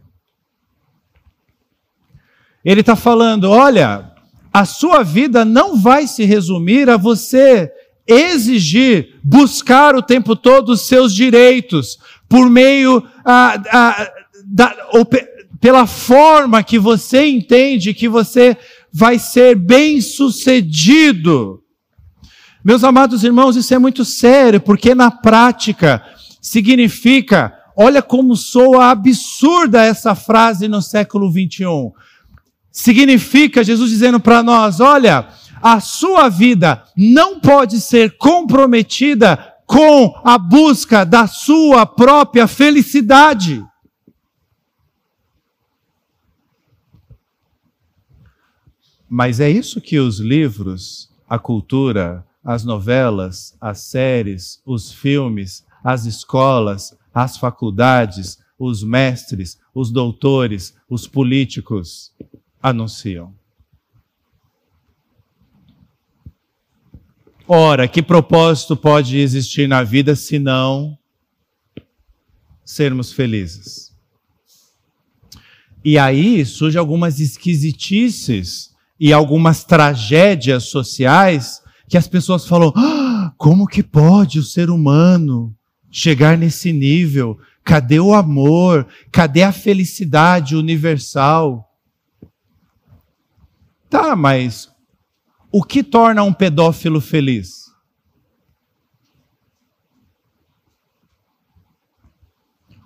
Ele 2.65 2.81
está 2.81 2.95
falando: 2.95 3.49
olha, 3.49 4.11
a 4.51 4.65
sua 4.65 5.03
vida 5.03 5.45
não 5.45 5.79
vai 5.79 6.05
se 6.05 6.25
resumir 6.25 6.89
a 6.89 6.97
você 6.97 7.71
exigir, 8.05 9.19
buscar 9.23 9.95
o 9.95 10.01
tempo 10.01 10.35
todo 10.35 10.69
os 10.69 10.81
seus 10.81 11.13
direitos 11.13 11.97
por 12.27 12.49
meio 12.49 13.07
a, 13.23 13.53
a 13.71 14.22
da, 14.45 14.75
pela 15.59 15.87
forma 15.87 16.63
que 16.63 16.77
você 16.77 17.25
entende 17.25 17.93
que 17.93 18.09
você 18.09 18.57
vai 18.91 19.17
ser 19.17 19.55
bem 19.55 20.01
sucedido. 20.01 21.61
Meus 22.63 22.83
amados 22.83 23.23
irmãos, 23.23 23.55
isso 23.55 23.73
é 23.73 23.79
muito 23.79 24.05
sério, 24.05 24.61
porque 24.61 24.93
na 24.93 25.09
prática 25.09 26.03
significa, 26.41 27.53
olha 27.75 28.01
como 28.01 28.35
soa 28.35 28.91
absurda 28.91 29.83
essa 29.83 30.15
frase 30.15 30.67
no 30.67 30.81
século 30.81 31.31
21. 31.31 31.91
Significa 32.71 33.63
Jesus 33.63 33.89
dizendo 33.89 34.19
para 34.19 34.43
nós: 34.43 34.79
olha, 34.79 35.27
a 35.61 35.79
sua 35.79 36.27
vida 36.27 36.83
não 36.95 37.39
pode 37.39 37.79
ser 37.79 38.17
comprometida 38.17 39.53
com 39.65 40.13
a 40.25 40.37
busca 40.37 41.05
da 41.05 41.25
sua 41.25 41.85
própria 41.85 42.47
felicidade. 42.47 43.63
Mas 49.15 49.39
é 49.39 49.47
isso 49.47 49.79
que 49.79 49.99
os 49.99 50.17
livros, 50.19 51.07
a 51.29 51.37
cultura, 51.37 52.25
as 52.43 52.65
novelas, 52.65 53.55
as 53.61 53.81
séries, 53.81 54.59
os 54.65 54.91
filmes, 54.91 55.63
as 55.83 56.07
escolas, 56.07 56.97
as 57.13 57.37
faculdades, 57.37 58.39
os 58.57 58.81
mestres, 58.83 59.59
os 59.71 59.91
doutores, 59.91 60.75
os 60.89 61.05
políticos 61.05 62.11
anunciam. 62.59 63.35
Ora, 67.47 67.87
que 67.87 68.01
propósito 68.01 68.75
pode 68.75 69.19
existir 69.19 69.67
na 69.67 69.83
vida 69.83 70.15
se 70.15 70.39
não 70.39 70.97
sermos 72.65 73.13
felizes? 73.13 73.95
E 75.85 75.99
aí 75.99 76.43
surgem 76.43 76.79
algumas 76.79 77.19
esquisitices 77.19 78.72
e 78.99 79.11
algumas 79.11 79.63
tragédias 79.63 80.65
sociais 80.65 81.61
que 81.87 81.97
as 81.97 82.07
pessoas 82.07 82.47
falam: 82.47 82.71
ah, 82.75 83.33
como 83.37 83.67
que 83.67 83.83
pode 83.83 84.39
o 84.39 84.43
ser 84.43 84.69
humano 84.69 85.55
chegar 85.91 86.37
nesse 86.37 86.71
nível? 86.71 87.39
Cadê 87.63 87.99
o 87.99 88.13
amor? 88.13 88.87
Cadê 89.11 89.43
a 89.43 89.51
felicidade 89.51 90.55
universal? 90.55 91.69
Tá, 93.89 94.15
mas 94.15 94.71
o 95.51 95.63
que 95.63 95.83
torna 95.83 96.23
um 96.23 96.33
pedófilo 96.33 96.99
feliz? 96.99 97.63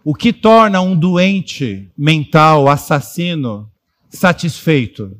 O 0.03 0.13
que 0.13 0.31
torna 0.31 0.79
um 0.79 0.97
doente 0.97 1.91
mental, 1.97 2.67
assassino, 2.67 3.71
satisfeito? 4.09 5.19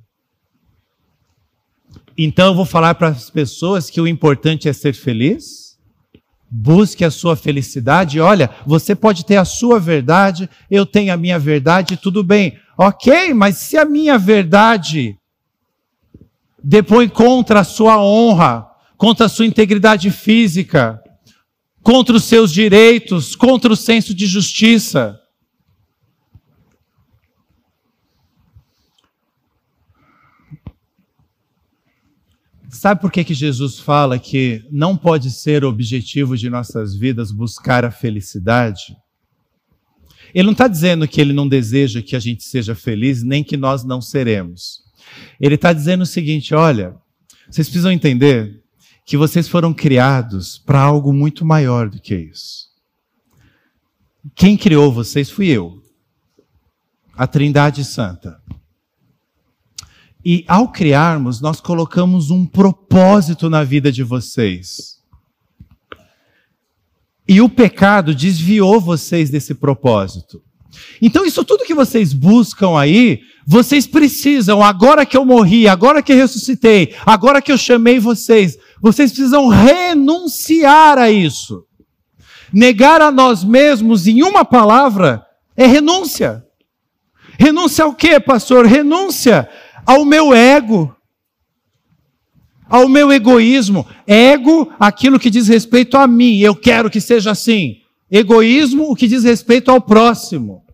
Então 2.18 2.48
eu 2.48 2.56
vou 2.56 2.66
falar 2.66 2.96
para 2.96 3.10
as 3.10 3.30
pessoas 3.30 3.90
que 3.90 4.02
o 4.02 4.08
importante 4.08 4.68
é 4.68 4.74
ser 4.74 4.94
feliz? 4.94 5.78
Busque 6.50 7.06
a 7.06 7.12
sua 7.12 7.36
felicidade. 7.36 8.20
Olha, 8.20 8.50
você 8.66 8.96
pode 8.96 9.24
ter 9.24 9.36
a 9.36 9.46
sua 9.46 9.80
verdade, 9.80 10.50
eu 10.72 10.86
tenho 10.86 11.14
a 11.14 11.18
minha 11.18 11.38
verdade, 11.38 11.96
tudo 11.96 12.24
bem. 12.24 12.58
Ok, 12.76 13.34
mas 13.34 13.58
se 13.58 13.78
a 13.78 13.86
minha 13.86 14.18
verdade 14.18 15.16
depõe 16.64 17.08
contra 17.08 17.60
a 17.60 17.64
sua 17.64 18.02
honra, 18.02 18.68
contra 18.98 19.28
a 19.28 19.30
sua 19.30 19.46
integridade 19.46 20.10
física, 20.10 21.00
contra 21.84 22.16
os 22.16 22.24
seus 22.24 22.52
direitos, 22.52 23.36
contra 23.36 23.72
o 23.72 23.76
senso 23.76 24.14
de 24.14 24.26
justiça. 24.26 25.20
Sabe 32.70 33.00
por 33.00 33.12
que, 33.12 33.24
que 33.24 33.34
Jesus 33.34 33.80
fala 33.80 34.20
que 34.20 34.66
não 34.70 34.98
pode 34.98 35.32
ser 35.32 35.64
objetivo 35.64 36.36
de 36.36 36.50
nossas 36.50 36.96
vidas 36.96 37.32
buscar 37.32 37.86
a 37.86 37.92
felicidade? 37.92 38.96
Ele 40.34 40.46
não 40.46 40.52
está 40.52 40.68
dizendo 40.68 41.08
que 41.08 41.22
ele 41.22 41.32
não 41.32 41.48
deseja 41.48 42.02
que 42.02 42.16
a 42.16 42.20
gente 42.20 42.44
seja 42.44 42.76
feliz, 42.76 43.24
nem 43.24 43.44
que 43.44 43.56
nós 43.56 43.86
não 43.86 44.02
seremos. 44.02 44.82
Ele 45.40 45.56
está 45.56 45.72
dizendo 45.72 46.02
o 46.02 46.06
seguinte: 46.06 46.54
olha, 46.54 46.96
vocês 47.50 47.68
precisam 47.68 47.92
entender 47.92 48.62
que 49.06 49.16
vocês 49.16 49.48
foram 49.48 49.74
criados 49.74 50.58
para 50.58 50.82
algo 50.82 51.14
muito 51.14 51.46
maior 51.46 51.90
do 51.90 52.02
que 52.02 52.16
isso. 52.16 52.68
Quem 54.36 54.58
criou 54.58 54.92
vocês 54.92 55.30
fui 55.30 55.48
eu, 55.48 55.82
a 57.16 57.26
Trindade 57.26 57.86
Santa. 57.86 58.38
E 60.30 60.44
ao 60.46 60.68
criarmos, 60.74 61.40
nós 61.40 61.62
colocamos 61.62 62.32
um 62.32 62.46
propósito 62.46 63.50
na 63.50 63.64
vida 63.64 63.90
de 63.90 64.04
vocês. 64.04 64.98
E 67.26 67.40
o 67.40 67.48
pecado 67.48 68.14
desviou 68.14 68.82
vocês 68.82 69.30
desse 69.30 69.56
propósito. 69.56 70.44
Então, 71.02 71.26
isso 71.26 71.46
tudo 71.46 71.64
que 71.64 71.74
vocês 71.74 72.12
buscam 72.12 72.78
aí, 72.78 73.22
vocês 73.46 73.88
precisam, 73.88 74.62
agora 74.62 75.06
que 75.06 75.16
eu 75.16 75.24
morri, 75.24 75.66
agora 75.66 76.04
que 76.04 76.12
eu 76.12 76.18
ressuscitei, 76.18 76.94
agora 77.06 77.42
que 77.42 77.54
eu 77.54 77.58
chamei 77.58 77.98
vocês, 77.98 78.58
vocês 78.82 79.14
precisam 79.14 79.48
renunciar 79.48 80.98
a 80.98 81.10
isso. 81.10 81.64
Negar 82.52 83.00
a 83.00 83.14
nós 83.14 83.46
mesmos, 83.46 84.08
em 84.08 84.22
uma 84.24 84.44
palavra, 84.44 85.26
é 85.56 85.66
renúncia. 85.66 86.44
Renúncia 87.40 87.86
ao 87.86 87.94
quê, 87.94 88.20
pastor? 88.20 88.66
Renúncia 88.66 89.48
ao 89.88 90.04
meu 90.04 90.34
ego, 90.34 90.94
ao 92.70 92.90
meu 92.90 93.10
egoísmo. 93.10 93.88
Ego, 94.06 94.70
aquilo 94.78 95.18
que 95.18 95.30
diz 95.30 95.48
respeito 95.48 95.96
a 95.96 96.06
mim, 96.06 96.40
eu 96.40 96.54
quero 96.54 96.90
que 96.90 97.00
seja 97.00 97.32
assim. 97.32 97.78
Egoísmo, 98.12 98.92
o 98.92 98.96
que 98.96 99.08
diz 99.08 99.24
respeito 99.24 99.72
ao 99.72 99.80
próximo. 99.80 100.66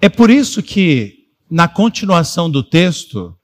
É 0.00 0.08
por 0.08 0.30
isso 0.30 0.62
que, 0.62 1.26
na 1.50 1.68
continuação 1.68 2.50
do 2.50 2.62
texto, 2.62 3.36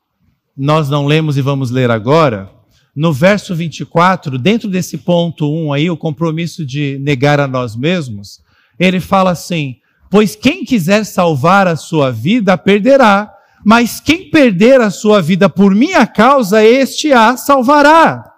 nós 0.56 0.88
não 0.88 1.06
lemos 1.06 1.36
e 1.36 1.42
vamos 1.42 1.70
ler 1.70 1.90
agora, 1.90 2.50
no 2.96 3.12
verso 3.12 3.54
24, 3.54 4.38
dentro 4.38 4.68
desse 4.68 4.98
ponto 4.98 5.50
1 5.50 5.72
aí, 5.72 5.90
o 5.90 5.96
compromisso 5.96 6.64
de 6.64 6.98
negar 7.00 7.40
a 7.40 7.48
nós 7.48 7.76
mesmos, 7.76 8.40
ele 8.78 9.00
fala 9.00 9.30
assim: 9.30 9.76
Pois 10.12 10.36
quem 10.36 10.62
quiser 10.62 11.06
salvar 11.06 11.66
a 11.66 11.74
sua 11.74 12.12
vida, 12.12 12.58
perderá, 12.58 13.32
mas 13.64 13.98
quem 13.98 14.28
perder 14.28 14.78
a 14.78 14.90
sua 14.90 15.22
vida 15.22 15.48
por 15.48 15.74
minha 15.74 16.06
causa, 16.06 16.62
este 16.62 17.14
a 17.14 17.34
salvará. 17.38 18.30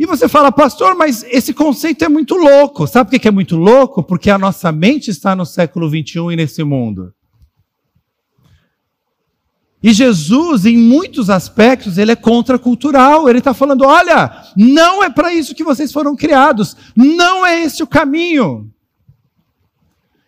E 0.00 0.04
você 0.04 0.28
fala, 0.28 0.50
pastor, 0.50 0.96
mas 0.96 1.24
esse 1.30 1.54
conceito 1.54 2.04
é 2.04 2.08
muito 2.08 2.34
louco. 2.34 2.88
Sabe 2.88 3.08
por 3.08 3.20
que 3.20 3.28
é 3.28 3.30
muito 3.30 3.56
louco? 3.56 4.02
Porque 4.02 4.30
a 4.30 4.36
nossa 4.36 4.72
mente 4.72 5.12
está 5.12 5.36
no 5.36 5.46
século 5.46 5.88
21 5.88 6.32
e 6.32 6.36
nesse 6.36 6.64
mundo. 6.64 7.14
E 9.80 9.92
Jesus, 9.92 10.66
em 10.66 10.76
muitos 10.76 11.30
aspectos, 11.30 11.98
ele 11.98 12.10
é 12.10 12.16
contracultural. 12.16 13.28
Ele 13.28 13.38
está 13.38 13.54
falando: 13.54 13.84
olha, 13.84 14.42
não 14.56 15.04
é 15.04 15.08
para 15.08 15.32
isso 15.32 15.54
que 15.54 15.62
vocês 15.62 15.92
foram 15.92 16.16
criados. 16.16 16.76
Não 16.96 17.46
é 17.46 17.62
esse 17.62 17.80
o 17.80 17.86
caminho. 17.86 18.72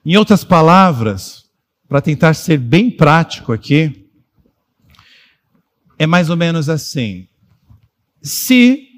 Em 0.04 0.16
outras 0.16 0.44
palavras, 0.44 1.44
para 1.88 2.00
tentar 2.00 2.34
ser 2.34 2.58
bem 2.58 2.90
prático 2.90 3.52
aqui, 3.52 4.08
é 5.98 6.06
mais 6.06 6.28
ou 6.28 6.36
menos 6.36 6.68
assim. 6.68 7.28
Se 8.22 8.88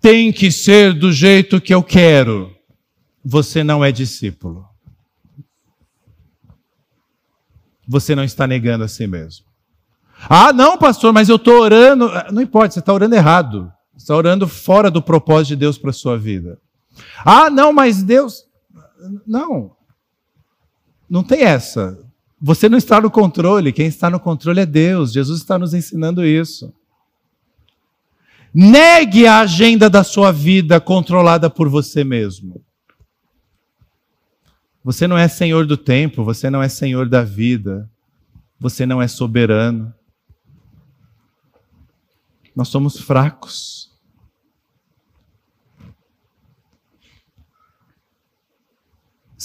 tem 0.00 0.32
que 0.32 0.50
ser 0.50 0.94
do 0.94 1.12
jeito 1.12 1.60
que 1.60 1.74
eu 1.74 1.82
quero, 1.82 2.56
você 3.24 3.64
não 3.64 3.84
é 3.84 3.90
discípulo. 3.90 4.64
Você 7.88 8.14
não 8.14 8.24
está 8.24 8.46
negando 8.46 8.84
a 8.84 8.88
si 8.88 9.06
mesmo. 9.06 9.46
Ah, 10.28 10.52
não, 10.52 10.78
pastor, 10.78 11.12
mas 11.12 11.28
eu 11.28 11.36
estou 11.36 11.60
orando. 11.60 12.10
Não 12.32 12.40
importa, 12.40 12.72
você 12.72 12.80
está 12.80 12.92
orando 12.92 13.14
errado. 13.14 13.72
Você 13.92 14.04
está 14.04 14.16
orando 14.16 14.48
fora 14.48 14.90
do 14.90 15.02
propósito 15.02 15.48
de 15.48 15.56
Deus 15.56 15.76
para 15.76 15.90
a 15.90 15.92
sua 15.92 16.16
vida. 16.16 16.58
Ah, 17.24 17.50
não, 17.50 17.72
mas 17.72 18.02
Deus. 18.02 18.45
Não. 19.26 19.76
Não 21.08 21.22
tem 21.22 21.42
essa. 21.42 21.98
Você 22.40 22.68
não 22.68 22.78
está 22.78 23.00
no 23.00 23.10
controle. 23.10 23.72
Quem 23.72 23.86
está 23.86 24.10
no 24.10 24.20
controle 24.20 24.60
é 24.60 24.66
Deus. 24.66 25.12
Jesus 25.12 25.40
está 25.40 25.58
nos 25.58 25.74
ensinando 25.74 26.24
isso. 26.24 26.72
Negue 28.52 29.26
a 29.26 29.40
agenda 29.40 29.90
da 29.90 30.02
sua 30.02 30.32
vida 30.32 30.80
controlada 30.80 31.50
por 31.50 31.68
você 31.68 32.02
mesmo. 32.02 32.64
Você 34.82 35.06
não 35.06 35.18
é 35.18 35.26
senhor 35.26 35.66
do 35.66 35.76
tempo, 35.76 36.24
você 36.24 36.48
não 36.48 36.62
é 36.62 36.68
senhor 36.68 37.08
da 37.08 37.22
vida, 37.22 37.90
você 38.58 38.86
não 38.86 39.02
é 39.02 39.08
soberano. 39.08 39.92
Nós 42.54 42.68
somos 42.68 42.98
fracos. 42.98 43.90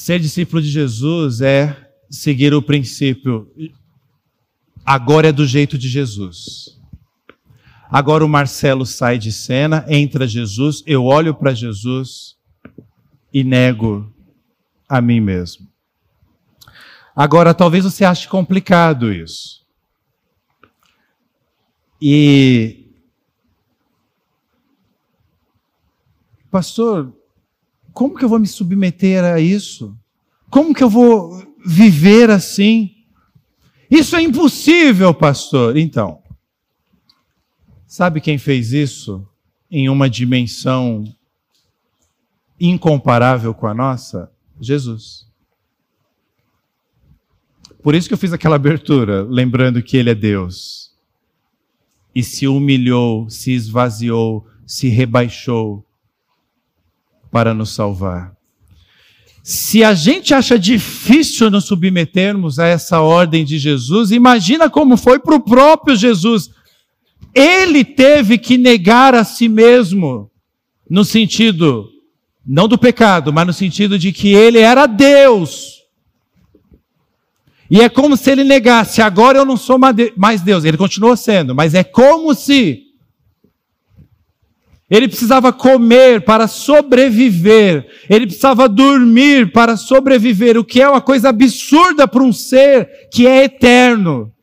Ser 0.02 0.20
discípulo 0.20 0.60
de 0.60 0.68
Jesus 0.68 1.42
é 1.42 1.94
seguir 2.10 2.56
o 2.56 2.62
princípio. 2.62 3.48
Agora 4.84 5.28
é 5.28 5.32
do 5.32 5.46
jeito 5.46 5.78
de 5.78 5.88
Jesus. 5.88 6.80
Agora 7.88 8.26
o 8.26 8.28
Marcelo 8.28 8.84
sai 8.84 9.20
de 9.20 9.32
cena, 9.32 9.86
entra 9.88 10.28
Jesus, 10.28 10.82
eu 10.88 11.06
olho 11.06 11.36
para 11.36 11.54
Jesus 11.54 12.36
e 13.32 13.44
nego 13.44 14.12
a 14.90 15.00
mim 15.00 15.20
mesmo. 15.20 15.68
Agora, 17.16 17.54
talvez 17.54 17.84
você 17.84 18.04
ache 18.04 18.28
complicado 18.28 19.14
isso. 19.14 19.64
E. 22.02 22.90
Pastor, 26.50 27.21
como 27.94 28.16
que 28.16 28.24
eu 28.24 28.30
vou 28.30 28.40
me 28.40 28.48
submeter 28.48 29.24
a 29.24 29.40
isso? 29.40 29.98
Como 30.50 30.74
que 30.74 30.84
eu 30.84 30.90
vou 30.90 31.46
viver 31.66 32.30
assim? 32.30 32.96
Isso 33.90 34.16
é 34.16 34.22
impossível, 34.22 35.14
pastor. 35.14 35.76
Então, 35.78 36.22
sabe 37.86 38.22
quem 38.22 38.38
fez 38.38 38.72
isso 38.72 39.28
em 39.70 39.90
uma 39.90 40.10
dimensão 40.10 41.04
incomparável 42.60 43.54
com 43.54 43.68
a 43.68 43.74
nossa? 43.74 44.32
Jesus. 44.60 45.28
Por 47.82 47.96
isso 47.96 48.08
que 48.08 48.14
eu 48.14 48.18
fiz 48.18 48.32
aquela 48.32 48.56
abertura, 48.56 49.24
lembrando 49.24 49.82
que 49.82 49.98
Ele 49.98 50.12
é 50.12 50.16
Deus. 50.16 50.92
E 52.14 52.22
se 52.22 52.48
humilhou, 52.48 53.30
se 53.30 53.52
esvaziou, 53.52 54.46
se 54.66 54.88
rebaixou 54.88 55.86
para 57.32 57.54
nos 57.54 57.72
salvar. 57.72 58.34
Se 59.44 59.84
a 59.84 59.94
gente 59.94 60.34
acha 60.34 60.60
difícil 60.60 61.50
nos 61.50 61.66
submetermos 61.66 62.60
a 62.60 62.68
essa 62.68 63.02
ordem 63.02 63.44
de 63.44 63.58
Jesus, 63.58 64.12
imagina 64.12 64.70
como 64.70 64.96
foi 64.98 65.18
para 65.18 65.36
o 65.36 65.40
próprio 65.40 65.96
Jesus. 65.96 66.52
Ele 67.34 67.84
teve 67.84 68.38
que 68.38 68.58
negar 68.58 69.16
a 69.16 69.24
si 69.24 69.50
mesmo, 69.50 70.30
no 70.88 71.04
sentido, 71.04 71.90
não 72.46 72.68
do 72.68 72.78
pecado, 72.78 73.34
mas 73.34 73.48
no 73.48 73.54
sentido 73.54 73.98
de 73.98 74.12
que 74.12 74.30
ele 74.30 74.60
era 74.60 74.86
Deus. 74.86 75.82
E 77.70 77.82
é 77.82 77.88
como 77.88 78.18
se 78.18 78.30
ele 78.30 78.44
negasse, 78.44 79.02
agora 79.02 79.40
eu 79.40 79.46
não 79.46 79.56
sou 79.56 79.80
mais 80.18 80.42
Deus. 80.42 80.66
Ele 80.66 80.78
continuou 80.78 81.16
sendo, 81.16 81.56
mas 81.56 81.74
é 81.74 81.84
como 81.84 82.36
se 82.36 82.91
ele 84.92 85.08
precisava 85.08 85.54
comer 85.54 86.26
para 86.26 86.50
sobreviver, 86.50 87.88
ele 88.10 88.26
precisava 88.26 88.68
dormir 88.68 89.54
para 89.54 89.78
sobreviver, 89.78 90.58
o 90.58 90.66
que 90.66 90.82
é 90.82 90.90
uma 90.90 91.00
coisa 91.00 91.30
absurda 91.30 92.06
para 92.06 92.22
um 92.22 92.34
ser 92.34 93.08
que 93.10 93.26
é 93.26 93.46
eterno. 93.46 94.36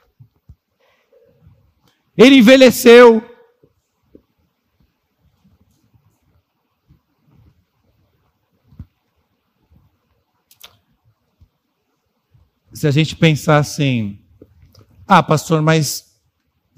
Ele 2.16 2.37
envelheceu, 2.37 3.22
se 12.72 12.87
a 12.87 12.90
gente 12.90 13.14
pensar 13.14 13.58
assim, 13.58 14.18
ah, 15.06 15.22
pastor, 15.22 15.61
mas 15.61 16.08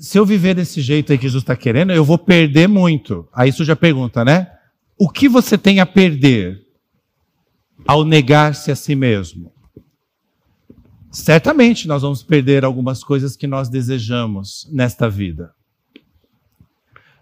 se 0.01 0.19
eu 0.19 0.25
viver 0.25 0.55
desse 0.55 0.81
jeito 0.81 1.13
aí 1.13 1.19
que 1.19 1.25
Jesus 1.25 1.43
está 1.43 1.55
querendo, 1.55 1.93
eu 1.93 2.03
vou 2.03 2.17
perder 2.17 2.67
muito. 2.67 3.29
Aí 3.35 3.51
isso 3.51 3.67
já 3.67 3.77
pergunta, 3.77 4.25
né? 4.25 4.51
O 4.99 5.11
que 5.11 5.29
você 5.29 5.59
tem 5.59 5.79
a 5.79 5.85
perder 5.85 6.67
ao 7.87 8.03
negar-se 8.03 8.73
a 8.73 8.77
si 8.77 8.95
mesmo? 8.95 9.53
Certamente 11.13 11.87
nós 11.87 12.01
vamos 12.01 12.23
perder 12.23 12.65
algumas 12.65 13.05
coisas 13.05 13.37
que 13.37 13.47
nós 13.47 13.69
desejamos 13.69 14.67
nesta 14.73 15.07
vida. 15.09 15.53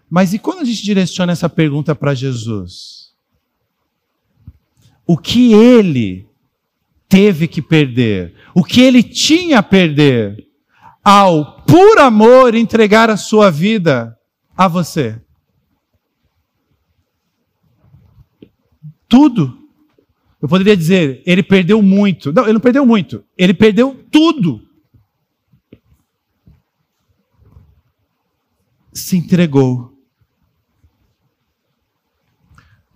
Mas 0.09 0.33
e 0.33 0.39
quando 0.39 0.59
a 0.59 0.63
gente 0.63 0.81
direciona 0.81 1.33
essa 1.33 1.49
pergunta 1.49 1.93
para 1.93 2.15
Jesus? 2.15 3.13
O 5.05 5.17
que 5.17 5.51
ele 5.53 6.29
teve 7.09 7.45
que 7.45 7.61
perder, 7.61 8.35
o 8.55 8.63
que 8.63 8.79
ele 8.79 9.03
tinha 9.03 9.59
a 9.59 9.63
perder, 9.63 10.47
ao, 11.03 11.58
por 11.69 11.99
amor, 11.99 12.55
entregar 12.55 13.09
a 13.09 13.17
sua 13.17 13.51
vida 13.51 14.17
a 14.57 14.67
você. 14.67 15.21
Tudo. 19.07 19.57
Eu 20.41 20.47
poderia 20.47 20.75
dizer, 20.75 21.21
ele 21.25 21.43
perdeu 21.43 21.81
muito. 21.81 22.33
Não, 22.33 22.43
ele 22.43 22.53
não 22.53 22.59
perdeu 22.59 22.85
muito. 22.85 23.23
Ele 23.37 23.53
perdeu 23.53 24.03
tudo. 24.11 24.67
Se 28.91 29.17
entregou. 29.17 29.93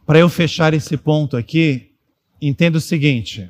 Para 0.05 0.19
eu 0.19 0.29
fechar 0.29 0.73
esse 0.73 0.97
ponto 0.97 1.37
aqui, 1.37 1.93
entenda 2.41 2.77
o 2.77 2.81
seguinte: 2.81 3.49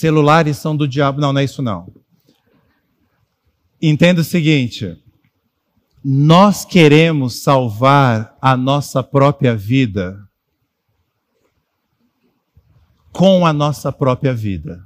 celulares 0.00 0.56
são 0.56 0.76
do 0.76 0.88
diabo. 0.88 1.20
Não, 1.20 1.32
não 1.32 1.40
é 1.40 1.44
isso 1.44 1.62
não. 1.62 1.92
Entenda 3.80 4.20
o 4.20 4.24
seguinte: 4.24 4.96
nós 6.04 6.64
queremos 6.64 7.42
salvar 7.42 8.36
a 8.40 8.56
nossa 8.56 9.02
própria 9.02 9.54
vida 9.54 10.18
com 13.12 13.46
a 13.46 13.52
nossa 13.52 13.92
própria 13.92 14.32
vida. 14.34 14.84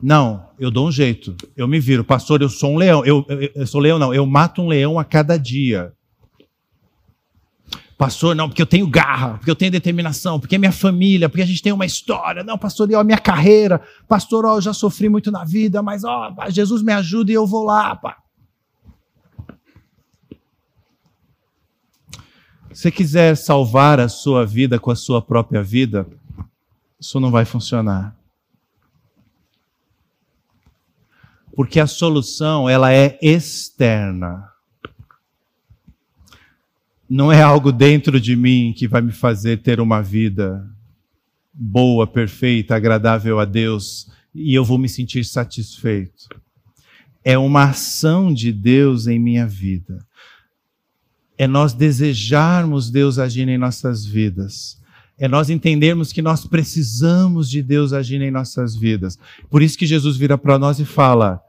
Não, 0.00 0.50
eu 0.58 0.70
dou 0.70 0.88
um 0.88 0.92
jeito, 0.92 1.34
eu 1.56 1.66
me 1.66 1.80
viro. 1.80 2.04
Pastor, 2.04 2.42
eu 2.42 2.48
sou 2.50 2.72
um 2.72 2.76
leão. 2.76 3.04
Eu, 3.06 3.24
eu, 3.28 3.50
eu 3.54 3.66
sou 3.66 3.80
leão, 3.80 3.98
não, 3.98 4.12
eu 4.12 4.26
mato 4.26 4.60
um 4.60 4.68
leão 4.68 4.98
a 4.98 5.04
cada 5.04 5.38
dia. 5.38 5.94
Pastor, 7.96 8.34
não, 8.34 8.48
porque 8.48 8.60
eu 8.60 8.66
tenho 8.66 8.88
garra, 8.88 9.38
porque 9.38 9.50
eu 9.50 9.54
tenho 9.54 9.70
determinação, 9.70 10.40
porque 10.40 10.56
é 10.56 10.58
minha 10.58 10.72
família, 10.72 11.28
porque 11.28 11.42
a 11.42 11.46
gente 11.46 11.62
tem 11.62 11.72
uma 11.72 11.86
história. 11.86 12.42
Não, 12.42 12.58
pastor, 12.58 12.88
ó, 12.92 13.04
minha 13.04 13.18
carreira. 13.18 13.80
Pastor, 14.08 14.44
ó, 14.44 14.56
eu 14.56 14.60
já 14.60 14.72
sofri 14.72 15.08
muito 15.08 15.30
na 15.30 15.44
vida, 15.44 15.80
mas 15.80 16.02
ó, 16.02 16.34
Jesus 16.48 16.82
me 16.82 16.92
ajuda 16.92 17.30
e 17.30 17.34
eu 17.34 17.46
vou 17.46 17.64
lá, 17.64 17.94
pá. 17.94 18.18
Se 22.72 22.90
quiser 22.90 23.36
salvar 23.36 24.00
a 24.00 24.08
sua 24.08 24.44
vida 24.44 24.80
com 24.80 24.90
a 24.90 24.96
sua 24.96 25.22
própria 25.22 25.62
vida, 25.62 26.04
isso 26.98 27.20
não 27.20 27.30
vai 27.30 27.44
funcionar. 27.44 28.16
Porque 31.54 31.78
a 31.78 31.86
solução, 31.86 32.68
ela 32.68 32.92
é 32.92 33.16
externa 33.22 34.53
não 37.08 37.30
é 37.30 37.42
algo 37.42 37.70
dentro 37.70 38.20
de 38.20 38.34
mim 38.34 38.74
que 38.76 38.88
vai 38.88 39.00
me 39.00 39.12
fazer 39.12 39.58
ter 39.58 39.80
uma 39.80 40.02
vida 40.02 40.64
boa, 41.52 42.06
perfeita, 42.06 42.74
agradável 42.74 43.38
a 43.38 43.44
Deus 43.44 44.10
e 44.34 44.54
eu 44.54 44.64
vou 44.64 44.78
me 44.78 44.88
sentir 44.88 45.24
satisfeito. 45.24 46.28
É 47.22 47.38
uma 47.38 47.64
ação 47.70 48.34
de 48.34 48.52
Deus 48.52 49.06
em 49.06 49.18
minha 49.18 49.46
vida. 49.46 50.04
É 51.38 51.46
nós 51.46 51.72
desejarmos 51.72 52.90
Deus 52.90 53.18
agir 53.18 53.48
em 53.48 53.56
nossas 53.56 54.04
vidas. 54.04 54.80
É 55.16 55.28
nós 55.28 55.48
entendermos 55.48 56.12
que 56.12 56.20
nós 56.20 56.44
precisamos 56.44 57.48
de 57.48 57.62
Deus 57.62 57.92
agir 57.92 58.20
em 58.20 58.30
nossas 58.30 58.74
vidas. 58.74 59.18
Por 59.48 59.62
isso 59.62 59.78
que 59.78 59.86
Jesus 59.86 60.16
vira 60.16 60.36
para 60.36 60.58
nós 60.58 60.80
e 60.80 60.84
fala: 60.84 61.40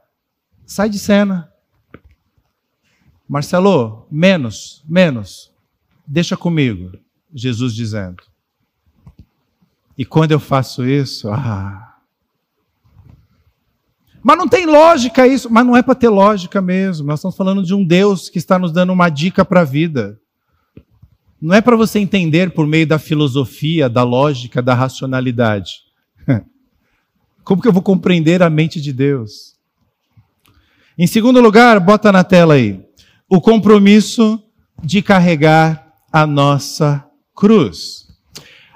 sai 0.64 0.88
de 0.88 0.98
cena, 0.98 1.48
Marcelo, 3.28 4.06
menos, 4.10 4.84
menos. 4.88 5.50
Deixa 6.06 6.36
comigo, 6.36 6.92
Jesus 7.34 7.74
dizendo. 7.74 8.22
E 9.98 10.04
quando 10.04 10.30
eu 10.30 10.38
faço 10.38 10.84
isso, 10.84 11.28
ah. 11.30 11.96
Mas 14.22 14.38
não 14.38 14.48
tem 14.48 14.66
lógica 14.66 15.26
isso, 15.26 15.50
mas 15.50 15.66
não 15.66 15.76
é 15.76 15.82
para 15.82 15.94
ter 15.94 16.08
lógica 16.08 16.60
mesmo. 16.60 17.06
Nós 17.06 17.18
estamos 17.18 17.36
falando 17.36 17.64
de 17.64 17.74
um 17.74 17.84
Deus 17.84 18.28
que 18.28 18.38
está 18.38 18.58
nos 18.58 18.72
dando 18.72 18.92
uma 18.92 19.08
dica 19.08 19.44
para 19.44 19.62
a 19.62 19.64
vida. 19.64 20.20
Não 21.40 21.54
é 21.54 21.60
para 21.60 21.76
você 21.76 21.98
entender 21.98 22.52
por 22.52 22.66
meio 22.66 22.86
da 22.86 22.98
filosofia, 22.98 23.88
da 23.88 24.02
lógica, 24.04 24.62
da 24.62 24.74
racionalidade. 24.74 25.82
Como 27.42 27.60
que 27.60 27.68
eu 27.68 27.72
vou 27.72 27.82
compreender 27.82 28.42
a 28.42 28.50
mente 28.50 28.80
de 28.80 28.92
Deus? 28.92 29.56
Em 30.98 31.06
segundo 31.06 31.40
lugar, 31.40 31.78
bota 31.78 32.10
na 32.10 32.24
tela 32.24 32.54
aí 32.54 32.85
o 33.28 33.40
compromisso 33.40 34.42
de 34.82 35.02
carregar 35.02 35.92
a 36.12 36.26
nossa 36.26 37.04
cruz. 37.34 38.06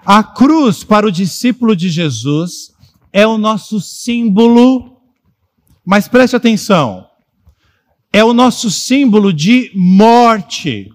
A 0.05 0.23
cruz, 0.23 0.83
para 0.83 1.07
o 1.07 1.13
discípulo 1.13 1.77
de 1.77 1.89
Jesus, 1.89 2.73
é 3.13 3.27
o 3.27 3.39
nosso 3.39 3.81
símbolo, 3.81 4.97
mas 5.85 6.09
preste 6.09 6.37
atenção, 6.37 7.07
é 8.13 8.25
o 8.25 8.33
nosso 8.33 8.71
símbolo 8.71 9.33
de 9.33 9.71
morte. 9.75 10.91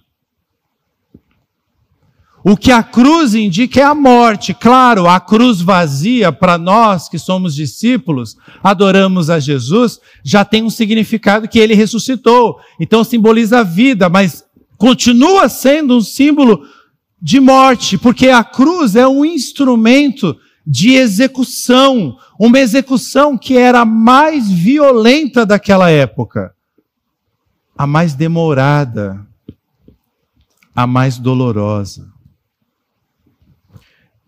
O 2.48 2.56
que 2.56 2.72
a 2.72 2.84
cruz 2.84 3.34
indica 3.34 3.80
é 3.80 3.84
a 3.84 3.96
morte. 3.96 4.54
Claro, 4.54 5.08
a 5.08 5.20
cruz 5.20 5.62
vazia, 5.62 6.32
para 6.32 6.60
nós 6.60 7.10
que 7.10 7.18
somos 7.18 7.56
discípulos, 7.56 8.38
adoramos 8.62 9.32
a 9.32 9.40
Jesus, 9.40 10.00
já 10.24 10.46
tem 10.46 10.62
um 10.62 10.70
significado 10.70 11.48
que 11.48 11.58
ele 11.58 11.74
ressuscitou. 11.74 12.60
Então 12.80 13.04
simboliza 13.04 13.62
a 13.62 13.64
vida, 13.64 14.10
mas 14.10 14.46
continua 14.78 15.50
sendo 15.50 15.98
um 15.98 16.02
símbolo 16.02 16.68
de 17.20 17.40
morte, 17.40 17.98
porque 17.98 18.30
a 18.30 18.44
cruz 18.44 18.96
é 18.96 19.08
um 19.08 19.26
instrumento 19.26 20.38
de 20.68 20.94
execução, 20.94 22.16
uma 22.40 22.60
execução 22.60 23.40
que 23.40 23.58
era 23.58 23.80
a 23.80 23.86
mais 23.86 24.52
violenta 24.52 25.48
daquela 25.48 25.90
época, 25.90 26.54
a 27.76 27.88
mais 27.88 28.14
demorada, 28.14 29.26
a 30.76 30.86
mais 30.86 31.18
dolorosa. 31.18 32.14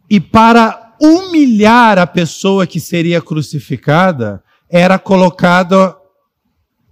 E 0.09 0.19
para 0.19 0.95
humilhar 1.01 1.97
a 1.97 2.07
pessoa 2.07 2.65
que 2.65 2.79
seria 2.79 3.21
crucificada, 3.21 4.43
era 4.69 4.97
colocado 4.97 5.95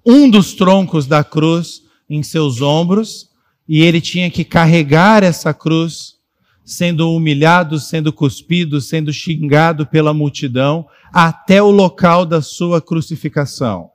um 0.05 0.29
dos 0.29 0.53
troncos 0.53 1.07
da 1.07 1.23
cruz 1.23 1.81
em 2.09 2.21
seus 2.21 2.61
ombros, 2.61 3.29
e 3.67 3.81
ele 3.81 3.99
tinha 3.99 4.29
que 4.29 4.43
carregar 4.43 5.23
essa 5.23 5.53
cruz, 5.53 6.15
sendo 6.63 7.11
humilhado, 7.11 7.79
sendo 7.79 8.13
cuspido, 8.13 8.79
sendo 8.79 9.11
xingado 9.11 9.87
pela 9.87 10.13
multidão, 10.13 10.85
até 11.11 11.61
o 11.61 11.71
local 11.71 12.25
da 12.25 12.41
sua 12.41 12.79
crucificação. 12.79 13.89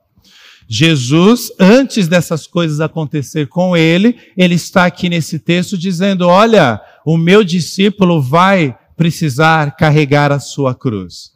Jesus, 0.67 1.51
antes 1.59 2.07
dessas 2.07 2.47
coisas 2.47 2.79
acontecer 2.79 3.47
com 3.47 3.75
ele, 3.75 4.17
ele 4.37 4.55
está 4.55 4.85
aqui 4.85 5.09
nesse 5.09 5.37
texto 5.37 5.77
dizendo: 5.77 6.27
Olha, 6.27 6.81
o 7.05 7.17
meu 7.17 7.43
discípulo 7.43 8.21
vai 8.21 8.77
precisar 8.95 9.75
carregar 9.75 10.31
a 10.31 10.39
sua 10.39 10.75
cruz. 10.75 11.31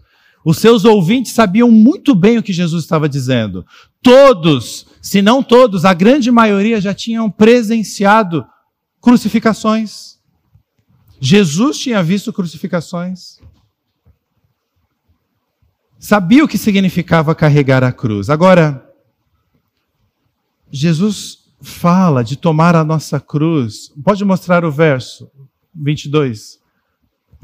Os 0.45 0.57
seus 0.57 0.85
ouvintes 0.85 1.31
sabiam 1.31 1.71
muito 1.71 2.13
bem 2.13 2.37
o 2.37 2.43
que 2.43 2.53
Jesus 2.53 2.83
estava 2.83 3.09
dizendo. 3.09 3.65
Todos, 4.01 4.85
se 5.01 5.21
não 5.21 5.41
todos, 5.41 5.85
a 5.85 5.93
grande 5.93 6.29
maioria 6.29 6.79
já 6.79 6.93
tinham 6.93 7.31
presenciado 7.31 8.45
crucificações. 9.01 10.19
Jesus 11.19 11.79
tinha 11.79 12.03
visto 12.03 12.31
crucificações. 12.31 13.39
Sabia 15.97 16.43
o 16.43 16.47
que 16.47 16.57
significava 16.57 17.33
carregar 17.33 17.83
a 17.83 17.91
cruz. 17.91 18.29
Agora, 18.29 18.87
Jesus 20.71 21.39
fala 21.59 22.23
de 22.23 22.35
tomar 22.35 22.75
a 22.75 22.83
nossa 22.83 23.19
cruz. 23.19 23.91
Pode 24.03 24.23
mostrar 24.23 24.63
o 24.63 24.71
verso 24.71 25.27
22. 25.73 26.59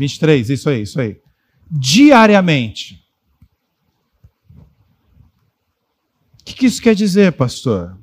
23, 0.02 0.50
isso 0.50 0.70
aí, 0.70 0.82
isso 0.82 1.00
aí. 1.00 1.18
Diariamente. 1.70 3.00
O 6.40 6.44
que, 6.44 6.56
que 6.56 6.66
isso 6.66 6.82
quer 6.82 6.96
dizer, 6.96 7.34
pastor? 7.34 7.98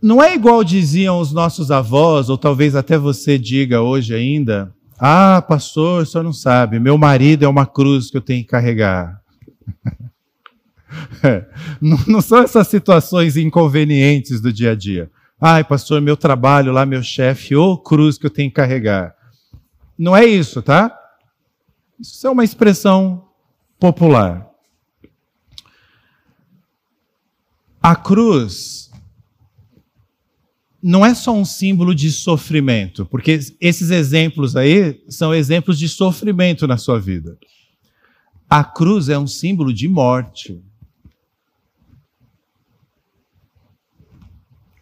Não 0.00 0.22
é 0.22 0.34
igual 0.34 0.62
diziam 0.62 1.18
os 1.18 1.32
nossos 1.32 1.70
avós, 1.70 2.28
ou 2.28 2.38
talvez 2.38 2.76
até 2.76 2.96
você 2.96 3.36
diga 3.36 3.82
hoje 3.82 4.14
ainda: 4.14 4.72
Ah, 4.98 5.42
pastor, 5.46 6.02
o 6.02 6.06
senhor 6.06 6.22
não 6.22 6.32
sabe, 6.32 6.78
meu 6.78 6.96
marido 6.96 7.44
é 7.44 7.48
uma 7.48 7.66
cruz 7.66 8.10
que 8.10 8.16
eu 8.16 8.20
tenho 8.20 8.42
que 8.42 8.48
carregar. 8.48 9.20
não, 11.80 11.98
não 12.06 12.20
são 12.20 12.38
essas 12.42 12.68
situações 12.68 13.36
inconvenientes 13.36 14.40
do 14.40 14.52
dia 14.52 14.70
a 14.72 14.74
dia. 14.74 15.10
Ai, 15.40 15.64
pastor, 15.64 16.00
meu 16.00 16.16
trabalho 16.16 16.72
lá, 16.72 16.86
meu 16.86 17.02
chefe, 17.02 17.56
ô 17.56 17.76
cruz 17.76 18.16
que 18.16 18.26
eu 18.26 18.30
tenho 18.30 18.48
que 18.48 18.54
carregar. 18.54 19.14
Não 20.02 20.16
é 20.16 20.24
isso, 20.24 20.60
tá? 20.60 20.92
Isso 21.96 22.26
é 22.26 22.30
uma 22.30 22.42
expressão 22.42 23.28
popular. 23.78 24.50
A 27.80 27.94
cruz 27.94 28.90
não 30.82 31.06
é 31.06 31.14
só 31.14 31.32
um 31.32 31.44
símbolo 31.44 31.94
de 31.94 32.10
sofrimento, 32.10 33.06
porque 33.06 33.38
esses 33.60 33.92
exemplos 33.92 34.56
aí 34.56 35.00
são 35.08 35.32
exemplos 35.32 35.78
de 35.78 35.88
sofrimento 35.88 36.66
na 36.66 36.76
sua 36.76 36.98
vida. 36.98 37.38
A 38.50 38.64
cruz 38.64 39.08
é 39.08 39.16
um 39.16 39.28
símbolo 39.28 39.72
de 39.72 39.86
morte. 39.86 40.60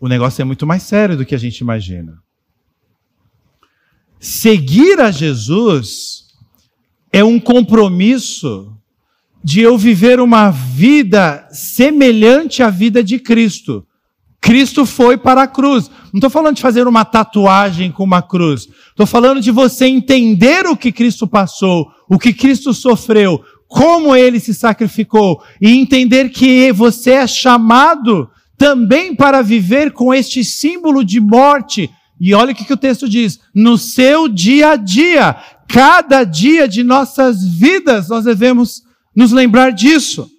O 0.00 0.09
negócio 0.09 0.40
é 0.40 0.46
muito 0.46 0.66
mais 0.66 0.83
sério 0.83 1.14
do 1.14 1.26
que 1.26 1.35
a 1.35 1.38
gente 1.38 1.59
imagina. 1.59 2.22
Seguir 4.20 5.00
a 5.00 5.11
Jesus 5.11 6.26
é 7.11 7.24
um 7.24 7.40
compromisso 7.40 8.70
de 9.42 9.62
eu 9.62 9.78
viver 9.78 10.20
uma 10.20 10.50
vida 10.50 11.48
semelhante 11.50 12.62
à 12.62 12.68
vida 12.68 13.02
de 13.02 13.18
Cristo. 13.18 13.87
Cristo 14.38 14.85
foi 14.85 15.16
para 15.16 15.44
a 15.44 15.46
cruz. 15.46 15.90
Não 16.12 16.18
estou 16.18 16.28
falando 16.28 16.56
de 16.56 16.62
fazer 16.62 16.87
uma 16.87 17.02
tatuagem 17.02 17.90
com 17.90 18.04
uma 18.04 18.20
cruz. 18.20 18.68
Estou 18.90 19.06
falando 19.06 19.40
de 19.40 19.50
você 19.50 19.87
entender 19.87 20.66
o 20.66 20.76
que 20.76 20.92
Cristo 20.92 21.26
passou, 21.26 21.90
o 22.06 22.18
que 22.18 22.35
Cristo 22.35 22.74
sofreu, 22.74 23.42
como 23.66 24.14
ele 24.14 24.38
se 24.38 24.52
sacrificou 24.52 25.42
e 25.59 25.70
entender 25.78 26.28
que 26.28 26.70
você 26.72 27.12
é 27.12 27.26
chamado 27.26 28.28
também 28.59 29.14
para 29.14 29.40
viver 29.40 29.92
com 29.92 30.12
este 30.12 30.44
símbolo 30.44 31.02
de 31.02 31.20
morte 31.20 31.88
e 32.20 32.35
olha 32.35 32.52
o 32.52 32.54
que, 32.54 32.66
que 32.66 32.72
o 32.72 32.76
texto 32.76 33.09
diz: 33.09 33.40
no 33.54 33.78
seu 33.78 34.28
dia 34.28 34.72
a 34.72 34.76
dia, 34.76 35.35
cada 35.66 36.22
dia 36.22 36.68
de 36.68 36.83
nossas 36.83 37.42
vidas, 37.42 38.09
nós 38.09 38.24
devemos 38.24 38.83
nos 39.16 39.33
lembrar 39.33 39.70
disso. 39.70 40.30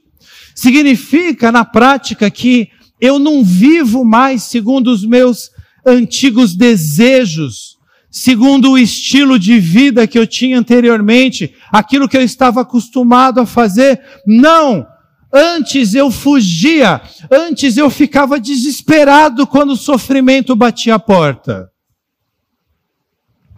Significa, 0.54 1.52
na 1.52 1.66
prática, 1.66 2.30
que 2.30 2.70
eu 3.00 3.18
não 3.18 3.44
vivo 3.44 4.06
mais 4.06 4.44
segundo 4.44 4.92
os 4.92 5.04
meus 5.04 5.50
antigos 5.84 6.56
desejos, 6.56 7.78
segundo 8.12 8.72
o 8.72 8.78
estilo 8.78 9.40
de 9.40 9.60
vida 9.60 10.06
que 10.06 10.20
eu 10.20 10.28
tinha 10.28 10.60
anteriormente, 10.60 11.56
aquilo 11.72 12.08
que 12.08 12.16
eu 12.16 12.22
estava 12.22 12.62
acostumado 12.62 13.40
a 13.40 13.46
fazer. 13.46 14.00
Não! 14.28 14.86
Antes 15.34 15.96
eu 15.96 16.12
fugia, 16.12 17.02
antes 17.32 17.78
eu 17.78 17.90
ficava 17.90 18.38
desesperado 18.38 19.48
quando 19.48 19.72
o 19.72 19.78
sofrimento 19.78 20.56
batia 20.58 20.96
a 20.96 21.00
porta. 21.00 21.71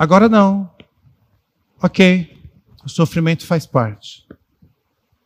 Agora 0.03 0.27
não. 0.27 0.69
Ok, 1.81 2.37
o 2.83 2.89
sofrimento 2.89 3.45
faz 3.45 3.65
parte. 3.65 4.27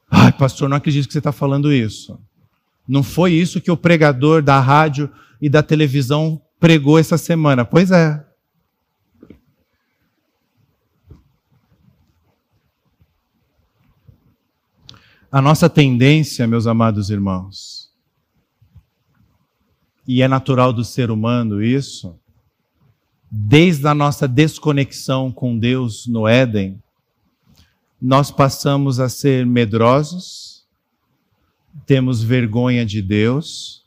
Ai, 0.08 0.32
pastor, 0.32 0.70
não 0.70 0.78
acredito 0.78 1.08
que 1.08 1.14
você 1.14 1.18
está 1.18 1.32
falando 1.32 1.74
isso. 1.74 2.22
Não 2.88 3.02
foi 3.02 3.34
isso 3.34 3.60
que 3.60 3.72
o 3.72 3.76
pregador 3.76 4.44
da 4.44 4.60
rádio 4.60 5.12
e 5.42 5.50
da 5.50 5.64
televisão 5.64 6.40
pregou 6.60 7.00
essa 7.00 7.18
semana. 7.18 7.66
Pois 7.66 7.90
é. 7.90 8.24
A 15.32 15.42
nossa 15.42 15.68
tendência, 15.68 16.46
meus 16.46 16.68
amados 16.68 17.10
irmãos, 17.10 17.92
e 20.08 20.22
é 20.22 20.28
natural 20.28 20.72
do 20.72 20.86
ser 20.86 21.10
humano 21.10 21.64
isso, 21.64 22.16
desde 23.30 23.88
a 23.88 23.94
nossa 23.94 24.28
desconexão 24.28 25.32
com 25.32 25.58
Deus 25.58 26.08
no 26.08 26.28
Éden, 26.28 26.82
nós 28.02 28.32
passamos 28.32 29.00
a 29.00 29.10
ser 29.10 29.46
medrosos, 29.46 30.66
temos 31.86 32.22
vergonha 32.22 32.86
de 32.86 33.02
Deus, 33.02 33.84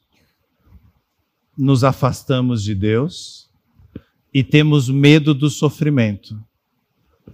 nos 1.57 1.85
afastamos 1.85 2.63
de 2.63 2.75
Deus 2.75 3.49
e 4.33 4.43
temos 4.43 4.89
medo 4.89 5.35
do 5.35 5.51
sofrimento. 5.51 6.39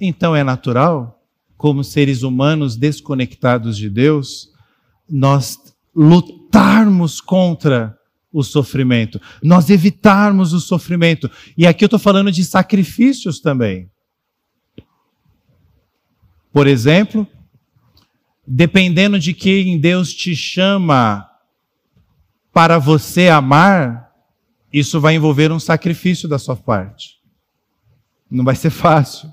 Então 0.00 0.34
é 0.34 0.42
natural, 0.42 1.22
como 1.56 1.82
seres 1.82 2.22
humanos 2.22 2.76
desconectados 2.76 3.76
de 3.76 3.88
Deus, 3.88 4.50
nós 5.08 5.58
lutarmos 5.94 7.20
contra 7.20 7.98
o 8.36 8.42
sofrimento, 8.42 9.18
nós 9.42 9.70
evitarmos 9.70 10.52
o 10.52 10.60
sofrimento. 10.60 11.30
E 11.56 11.66
aqui 11.66 11.82
eu 11.82 11.86
estou 11.86 11.98
falando 11.98 12.30
de 12.30 12.44
sacrifícios 12.44 13.40
também. 13.40 13.90
Por 16.52 16.66
exemplo, 16.66 17.26
dependendo 18.46 19.18
de 19.18 19.32
quem 19.32 19.80
Deus 19.80 20.12
te 20.12 20.36
chama 20.36 21.26
para 22.52 22.78
você 22.78 23.28
amar, 23.28 24.12
isso 24.70 25.00
vai 25.00 25.14
envolver 25.14 25.50
um 25.50 25.58
sacrifício 25.58 26.28
da 26.28 26.38
sua 26.38 26.56
parte. 26.56 27.16
Não 28.30 28.44
vai 28.44 28.54
ser 28.54 28.68
fácil. 28.68 29.32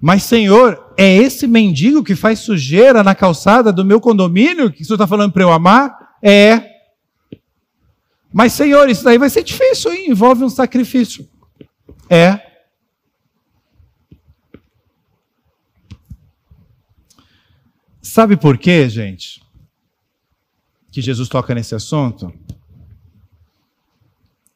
Mas, 0.00 0.22
Senhor, 0.22 0.94
é 0.96 1.14
esse 1.14 1.46
mendigo 1.46 2.02
que 2.02 2.16
faz 2.16 2.38
sujeira 2.38 3.04
na 3.04 3.14
calçada 3.14 3.70
do 3.70 3.84
meu 3.84 4.00
condomínio 4.00 4.72
que 4.72 4.80
o 4.80 4.84
Senhor 4.86 4.94
está 4.94 5.06
falando 5.06 5.32
para 5.32 5.42
eu 5.42 5.52
amar? 5.52 6.07
É. 6.22 6.78
Mas, 8.32 8.52
Senhor, 8.52 8.88
isso 8.88 9.04
daí 9.04 9.18
vai 9.18 9.30
ser 9.30 9.42
difícil, 9.42 9.92
hein? 9.92 10.10
envolve 10.10 10.44
um 10.44 10.50
sacrifício. 10.50 11.28
É. 12.08 12.40
Sabe 18.02 18.36
por 18.36 18.58
quê, 18.58 18.88
gente? 18.88 19.42
Que 20.90 21.02
Jesus 21.02 21.28
toca 21.28 21.54
nesse 21.54 21.74
assunto? 21.74 22.32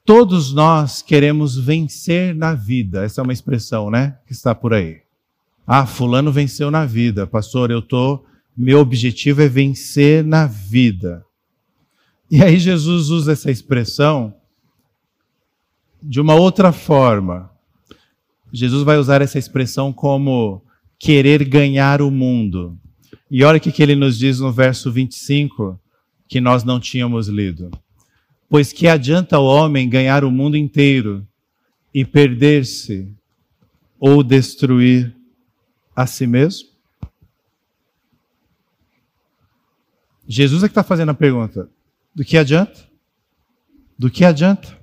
Todos 0.05 0.53
nós 0.53 1.01
queremos 1.01 1.57
vencer 1.57 2.35
na 2.35 2.55
vida. 2.55 3.05
Essa 3.05 3.20
é 3.20 3.25
uma 3.25 3.33
expressão, 3.33 3.90
né? 3.90 4.18
Que 4.27 4.33
está 4.33 4.55
por 4.55 4.75
aí. 4.75 5.03
Ah, 5.66 5.87
fulano 5.87 6.33
venceu 6.33 6.70
na 6.70 6.85
vida. 6.85 7.27
Pastor, 7.27 7.70
eu 7.70 7.81
tô, 7.81 8.25
meu 8.57 8.81
objetivo 8.81 9.42
é 9.42 9.48
vencer 9.48 10.25
na 10.25 10.46
vida. 10.46 11.25
E 12.33 12.42
aí 12.42 12.59
Jesus 12.59 13.11
usa 13.11 13.33
essa 13.33 13.51
expressão 13.51 14.35
de 16.03 16.18
uma 16.18 16.35
outra 16.35 16.73
forma. 16.73 17.51
Jesus 18.51 18.83
vai 18.85 18.97
usar 18.97 19.21
essa 19.21 19.38
expressão 19.38 19.92
como 19.92 20.64
querer 20.99 21.45
ganhar 21.45 22.01
o 22.01 22.11
mundo. 22.11 22.79
E 23.31 23.45
olha 23.45 23.59
o 23.59 23.61
que 23.61 23.83
ele 23.83 23.95
nos 23.95 24.18
diz 24.18 24.40
no 24.40 24.51
verso 24.51 24.90
25, 24.90 25.79
que 26.27 26.40
nós 26.40 26.64
não 26.64 26.81
tínhamos 26.81 27.29
lido. 27.29 27.71
Pois 28.49 28.73
que 28.73 28.88
adianta 28.88 29.38
o 29.38 29.45
homem 29.45 29.87
ganhar 29.87 30.25
o 30.25 30.31
mundo 30.31 30.57
inteiro 30.57 31.29
e 31.92 32.03
perder-se 32.03 33.14
ou 34.01 34.23
destruir 34.23 35.14
a 35.95 36.07
si 36.07 36.27
mesmo? 36.27 36.71
Jesus 40.27 40.62
é 40.62 40.66
que 40.66 40.71
está 40.71 40.83
fazendo 40.83 41.11
a 41.11 41.14
pergunta: 41.14 41.68
do 42.14 42.25
que 42.25 42.37
adianta? 42.37 42.88
Do 43.98 44.11
que 44.11 44.25
adianta? 44.25 44.81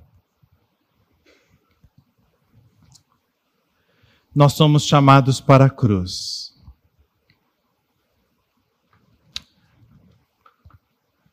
Nós 4.34 4.52
somos 4.52 4.86
chamados 4.86 5.40
para 5.40 5.66
a 5.66 5.70
cruz. 5.70 6.50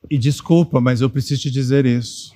E 0.10 0.18
desculpa, 0.18 0.80
mas 0.80 1.02
eu 1.02 1.10
preciso 1.10 1.42
te 1.42 1.52
dizer 1.52 1.86
isso. 1.86 2.34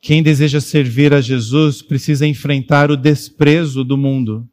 Quem 0.00 0.22
deseja 0.22 0.60
servir 0.60 1.12
a 1.12 1.20
Jesus 1.20 1.82
precisa 1.82 2.26
enfrentar 2.26 2.90
o 2.90 2.96
desprezo 2.96 3.84
do 3.84 3.96
mundo. 3.96 4.48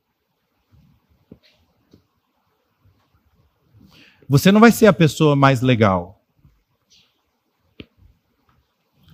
Você 4.27 4.51
não 4.51 4.59
vai 4.59 4.71
ser 4.71 4.87
a 4.87 4.93
pessoa 4.93 5.35
mais 5.35 5.61
legal. 5.61 6.16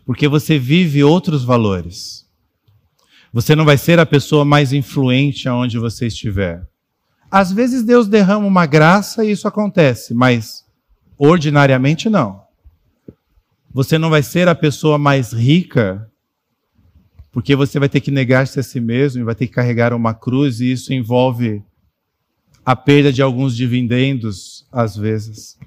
Porque 0.06 0.28
você 0.28 0.60
vive 0.60 1.04
outros 1.04 1.44
valores. 1.44 2.28
Você 3.32 3.56
não 3.56 3.66
vai 3.66 3.78
ser 3.78 4.00
a 4.00 4.06
pessoa 4.06 4.46
mais 4.46 4.74
influente 4.74 5.50
aonde 5.50 5.80
você 5.80 6.08
estiver. 6.08 6.68
Às 7.32 7.52
vezes 7.52 7.84
Deus 7.84 8.08
derrama 8.08 8.46
uma 8.46 8.66
graça 8.66 9.26
e 9.26 9.32
isso 9.32 9.48
acontece, 9.48 10.14
mas 10.14 10.64
ordinariamente 11.18 12.10
não. 12.10 12.44
Você 13.74 13.98
não 13.98 14.12
vai 14.12 14.22
ser 14.22 14.48
a 14.48 14.54
pessoa 14.54 15.00
mais 15.00 15.34
rica, 15.34 16.08
porque 17.32 17.56
você 17.56 17.80
vai 17.80 17.90
ter 17.90 18.02
que 18.02 18.12
negar-se 18.12 18.60
a 18.60 18.64
si 18.64 18.80
mesmo 18.80 19.22
e 19.22 19.26
vai 19.26 19.34
ter 19.34 19.48
que 19.48 19.54
carregar 19.54 19.94
uma 19.94 20.14
cruz, 20.14 20.60
e 20.60 20.72
isso 20.72 20.94
envolve 20.94 21.64
a 22.64 22.76
perda 22.76 23.12
de 23.12 23.24
alguns 23.24 23.56
dividendos, 23.56 24.68
às 24.72 24.96
vezes. 24.96 25.58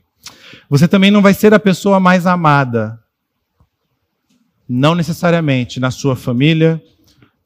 Você 0.70 0.86
também 0.86 1.10
não 1.10 1.20
vai 1.20 1.34
ser 1.34 1.52
a 1.52 1.58
pessoa 1.58 1.98
mais 1.98 2.26
amada. 2.26 3.02
Não 4.68 4.94
necessariamente 4.94 5.78
na 5.78 5.90
sua 5.90 6.16
família, 6.16 6.82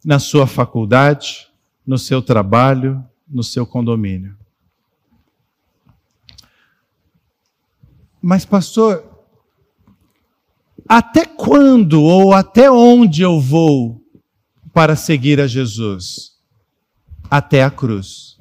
na 0.05 0.19
sua 0.19 0.47
faculdade, 0.47 1.49
no 1.87 1.99
seu 1.99 2.23
trabalho, 2.23 3.05
no 3.29 3.43
seu 3.43 3.67
condomínio. 3.67 4.37
Mas, 8.23 8.45
pastor, 8.45 9.05
até 10.89 11.25
quando 11.25 12.03
ou 12.03 12.35
até 12.35 12.71
onde 12.71 13.23
eu 13.23 13.41
vou 13.41 14.05
para 14.73 14.97
seguir 14.97 15.41
a 15.41 15.47
Jesus? 15.47 16.33
Até 17.31 17.63
a 17.63 17.71
cruz. 17.71 18.37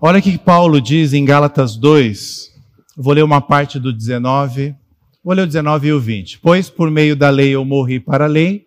Olha 0.00 0.18
o 0.18 0.22
que 0.22 0.36
Paulo 0.36 0.80
diz 0.80 1.12
em 1.12 1.24
Gálatas 1.24 1.76
2. 1.76 2.52
Vou 2.96 3.14
ler 3.14 3.22
uma 3.22 3.40
parte 3.40 3.78
do 3.78 3.92
19. 3.92 4.74
Vou 5.22 5.34
ler 5.34 5.42
o 5.42 5.46
19 5.46 5.88
e 5.88 5.92
o 5.92 6.00
20. 6.00 6.40
Pois 6.40 6.68
por 6.68 6.90
meio 6.90 7.14
da 7.14 7.30
lei 7.30 7.50
eu 7.50 7.64
morri 7.64 8.00
para 8.00 8.24
a 8.24 8.28
lei, 8.28 8.66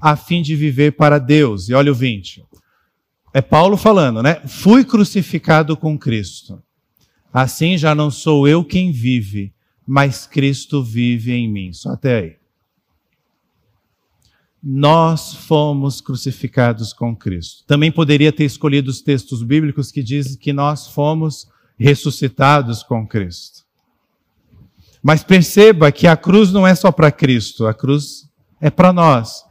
a 0.00 0.16
fim 0.16 0.42
de 0.42 0.54
viver 0.54 0.92
para 0.92 1.18
Deus. 1.18 1.68
E 1.68 1.74
olha 1.74 1.92
o 1.92 1.94
20. 1.94 2.44
É 3.32 3.40
Paulo 3.40 3.76
falando, 3.76 4.22
né? 4.22 4.40
Fui 4.46 4.84
crucificado 4.84 5.76
com 5.76 5.98
Cristo. 5.98 6.62
Assim 7.32 7.76
já 7.76 7.94
não 7.94 8.10
sou 8.10 8.46
eu 8.46 8.64
quem 8.64 8.92
vive, 8.92 9.52
mas 9.86 10.26
Cristo 10.26 10.82
vive 10.82 11.32
em 11.32 11.50
mim. 11.50 11.72
Só 11.72 11.90
até 11.90 12.18
aí 12.18 12.44
nós 14.66 15.34
fomos 15.34 16.00
crucificados 16.00 16.94
com 16.94 17.14
Cristo. 17.14 17.64
Também 17.66 17.92
poderia 17.92 18.32
ter 18.32 18.44
escolhido 18.44 18.90
os 18.90 19.02
textos 19.02 19.42
bíblicos 19.42 19.92
que 19.92 20.02
dizem 20.02 20.38
que 20.38 20.54
nós 20.54 20.88
fomos 20.88 21.46
ressuscitados 21.78 22.82
com 22.82 23.06
Cristo. 23.06 23.63
Mas 25.04 25.22
perceba 25.22 25.92
que 25.92 26.06
a 26.06 26.16
cruz 26.16 26.50
não 26.50 26.66
é 26.66 26.74
só 26.74 26.90
para 26.90 27.12
Cristo, 27.12 27.66
a 27.66 27.74
cruz 27.74 28.26
é 28.58 28.70
para 28.70 28.90
nós. 28.90 29.44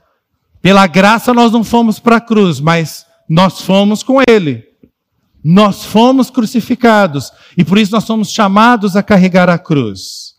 Pela 0.64 0.88
graça 0.88 1.32
nós 1.32 1.52
não 1.52 1.64
fomos 1.64 2.00
para 2.00 2.16
a 2.16 2.22
cruz, 2.22 2.60
mas 2.60 3.06
nós 3.30 3.62
fomos 3.62 4.02
com 4.02 4.20
Ele. 4.28 4.64
Nós 5.44 5.86
fomos 5.86 6.32
crucificados 6.32 7.32
e 7.56 7.64
por 7.64 7.78
isso 7.78 7.92
nós 7.92 8.04
somos 8.04 8.32
chamados 8.32 8.96
a 8.96 9.04
carregar 9.04 9.48
a 9.48 9.60
cruz. 9.60 10.34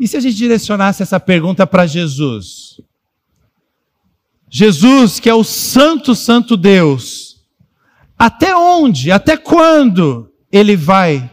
E 0.00 0.08
se 0.08 0.16
a 0.16 0.20
gente 0.20 0.34
direcionasse 0.34 1.04
essa 1.04 1.20
pergunta 1.20 1.64
para 1.68 1.86
Jesus? 1.86 2.80
Jesus, 4.50 5.20
que 5.20 5.30
é 5.30 5.34
o 5.34 5.44
Santo, 5.44 6.16
Santo 6.16 6.56
Deus, 6.56 7.36
até 8.18 8.56
onde, 8.56 9.12
até 9.12 9.36
quando 9.36 10.32
ele 10.50 10.74
vai? 10.74 11.30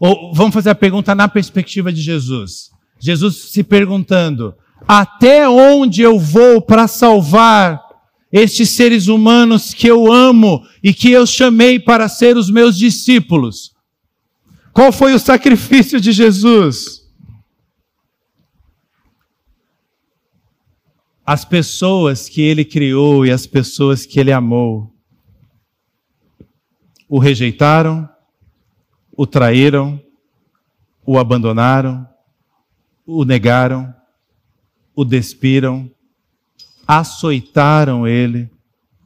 Ou 0.00 0.34
vamos 0.34 0.54
fazer 0.54 0.70
a 0.70 0.74
pergunta 0.74 1.14
na 1.14 1.28
perspectiva 1.28 1.92
de 1.92 2.00
Jesus. 2.00 2.70
Jesus 2.98 3.50
se 3.50 3.62
perguntando: 3.62 4.54
até 4.86 5.48
onde 5.48 6.02
eu 6.02 6.18
vou 6.18 6.60
para 6.60 6.88
salvar 6.88 7.82
estes 8.32 8.70
seres 8.70 9.06
humanos 9.06 9.72
que 9.72 9.86
eu 9.86 10.12
amo 10.12 10.66
e 10.82 10.92
que 10.92 11.10
eu 11.10 11.26
chamei 11.26 11.78
para 11.78 12.08
ser 12.08 12.36
os 12.36 12.50
meus 12.50 12.76
discípulos? 12.76 13.72
Qual 14.72 14.90
foi 14.90 15.14
o 15.14 15.18
sacrifício 15.18 16.00
de 16.00 16.10
Jesus? 16.10 17.04
as 21.26 21.44
pessoas 21.44 22.28
que 22.28 22.42
ele 22.42 22.64
criou 22.64 23.24
e 23.24 23.30
as 23.30 23.46
pessoas 23.46 24.04
que 24.04 24.20
ele 24.20 24.30
amou 24.30 24.92
o 27.08 27.18
rejeitaram, 27.18 28.08
o 29.16 29.26
traíram, 29.26 30.00
o 31.04 31.18
abandonaram, 31.18 32.08
o 33.06 33.24
negaram, 33.24 33.94
o 34.94 35.04
despiram, 35.04 35.90
açoitaram 36.86 38.06
ele, 38.06 38.50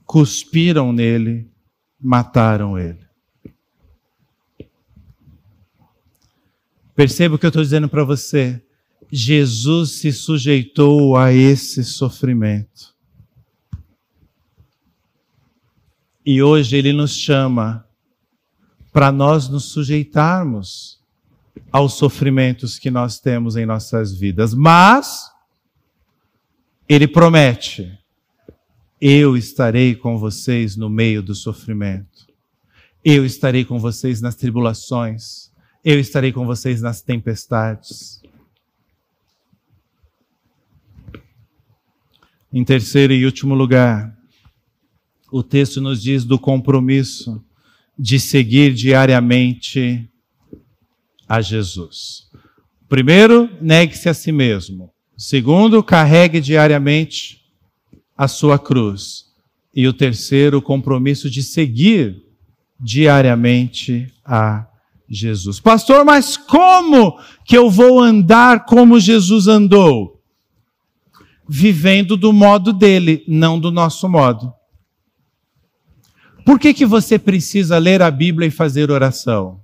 cuspiram 0.04 0.92
nele, 0.92 1.50
mataram 2.00 2.78
ele. 2.78 3.06
Perceba 6.94 7.36
o 7.36 7.38
que 7.38 7.46
eu 7.46 7.48
estou 7.48 7.62
dizendo 7.62 7.88
para 7.88 8.02
você. 8.02 8.60
Jesus 9.10 10.00
se 10.00 10.12
sujeitou 10.12 11.16
a 11.16 11.32
esse 11.32 11.84
sofrimento. 11.84 12.94
E 16.26 16.42
hoje 16.42 16.76
ele 16.76 16.92
nos 16.92 17.14
chama 17.14 17.87
para 18.98 19.12
nós 19.12 19.48
nos 19.48 19.66
sujeitarmos 19.66 20.98
aos 21.70 21.94
sofrimentos 21.94 22.80
que 22.80 22.90
nós 22.90 23.20
temos 23.20 23.54
em 23.54 23.64
nossas 23.64 24.12
vidas. 24.12 24.52
Mas 24.52 25.30
ele 26.88 27.06
promete: 27.06 27.96
eu 29.00 29.36
estarei 29.36 29.94
com 29.94 30.18
vocês 30.18 30.76
no 30.76 30.90
meio 30.90 31.22
do 31.22 31.32
sofrimento. 31.32 32.26
Eu 33.04 33.24
estarei 33.24 33.64
com 33.64 33.78
vocês 33.78 34.20
nas 34.20 34.34
tribulações. 34.34 35.52
Eu 35.84 36.00
estarei 36.00 36.32
com 36.32 36.44
vocês 36.44 36.82
nas 36.82 37.00
tempestades. 37.00 38.20
Em 42.52 42.64
terceiro 42.64 43.12
e 43.12 43.24
último 43.24 43.54
lugar, 43.54 44.12
o 45.30 45.40
texto 45.40 45.80
nos 45.80 46.02
diz 46.02 46.24
do 46.24 46.36
compromisso 46.36 47.40
de 47.98 48.20
seguir 48.20 48.72
diariamente 48.72 50.08
a 51.28 51.40
Jesus. 51.40 52.28
Primeiro, 52.88 53.50
negue-se 53.60 54.08
a 54.08 54.14
si 54.14 54.32
mesmo. 54.32 54.90
Segundo, 55.16 55.82
carregue 55.82 56.40
diariamente 56.40 57.42
a 58.16 58.28
sua 58.28 58.58
cruz. 58.58 59.26
E 59.74 59.86
o 59.86 59.92
terceiro, 59.92 60.58
o 60.58 60.62
compromisso 60.62 61.28
de 61.28 61.42
seguir 61.42 62.22
diariamente 62.80 64.12
a 64.24 64.66
Jesus. 65.08 65.58
Pastor, 65.58 66.04
mas 66.04 66.36
como 66.36 67.18
que 67.44 67.56
eu 67.56 67.68
vou 67.70 68.00
andar 68.00 68.64
como 68.64 69.00
Jesus 69.00 69.48
andou? 69.48 70.22
Vivendo 71.48 72.16
do 72.16 72.32
modo 72.32 72.72
dele, 72.72 73.24
não 73.26 73.58
do 73.58 73.70
nosso 73.70 74.08
modo. 74.08 74.52
Por 76.48 76.58
que, 76.58 76.72
que 76.72 76.86
você 76.86 77.18
precisa 77.18 77.76
ler 77.76 78.00
a 78.00 78.10
Bíblia 78.10 78.48
e 78.48 78.50
fazer 78.50 78.90
oração? 78.90 79.60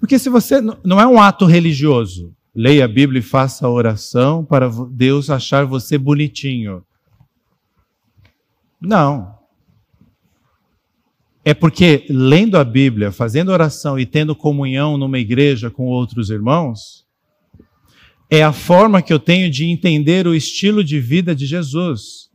Porque 0.00 0.18
se 0.18 0.28
você 0.28 0.60
não 0.60 1.00
é 1.00 1.06
um 1.06 1.20
ato 1.20 1.44
religioso, 1.46 2.34
leia 2.52 2.86
a 2.86 2.88
Bíblia 2.88 3.20
e 3.20 3.22
faça 3.22 3.64
a 3.64 3.70
oração 3.70 4.44
para 4.44 4.68
Deus 4.90 5.30
achar 5.30 5.64
você 5.64 5.96
bonitinho. 5.96 6.82
Não 8.80 9.38
é 11.44 11.54
porque 11.54 12.04
lendo 12.10 12.58
a 12.58 12.64
Bíblia, 12.64 13.12
fazendo 13.12 13.52
oração 13.52 13.96
e 13.96 14.04
tendo 14.04 14.34
comunhão 14.34 14.98
numa 14.98 15.20
igreja 15.20 15.70
com 15.70 15.84
outros 15.84 16.30
irmãos, 16.30 17.06
é 18.28 18.42
a 18.42 18.52
forma 18.52 19.00
que 19.00 19.12
eu 19.12 19.20
tenho 19.20 19.48
de 19.48 19.66
entender 19.66 20.26
o 20.26 20.34
estilo 20.34 20.82
de 20.82 20.98
vida 20.98 21.32
de 21.32 21.46
Jesus, 21.46 22.27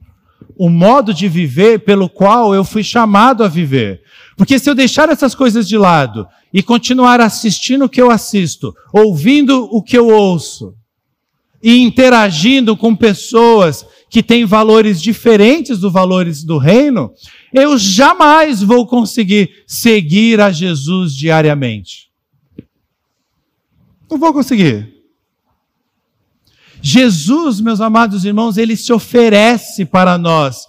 o 0.64 0.70
modo 0.70 1.14
de 1.14 1.28
viver 1.28 1.80
pelo 1.80 2.07
qual 2.07 2.55
eu 2.55 2.64
fui 2.64 2.86
chamado 2.86 3.43
a 3.43 3.49
viver. 3.49 4.01
Porque 4.38 4.57
se 4.57 4.70
eu 4.70 4.74
deixar 4.74 5.09
essas 5.09 5.36
coisas 5.36 5.68
de 5.68 5.78
lado 5.78 6.26
e 6.53 6.64
continuar 6.64 7.20
assistindo 7.20 7.84
o 7.84 7.89
que 7.89 8.01
eu 8.01 8.09
assisto, 8.09 8.74
ouvindo 8.93 9.68
o 9.70 9.84
que 9.84 9.97
eu 9.97 10.07
ouço, 10.07 10.74
e 11.61 11.82
interagindo 11.82 12.78
com 12.78 12.95
pessoas 12.95 13.86
que 14.09 14.24
têm 14.24 14.45
valores 14.45 15.01
diferentes 15.01 15.80
dos 15.80 15.91
valores 15.91 16.45
do 16.45 16.57
reino, 16.57 17.11
eu 17.53 17.78
jamais 17.78 18.64
vou 18.64 18.88
conseguir 18.88 19.66
seguir 19.68 20.39
a 20.39 20.49
Jesus 20.49 21.14
diariamente. 21.14 22.09
Não 24.09 24.18
vou 24.18 24.32
conseguir. 24.32 24.93
Jesus, 26.84 27.62
meus 27.62 27.80
amados 27.80 28.26
irmãos, 28.26 28.58
ele 28.58 28.76
se 28.76 28.92
oferece 28.92 29.86
para 29.86 30.18
nós, 30.18 30.68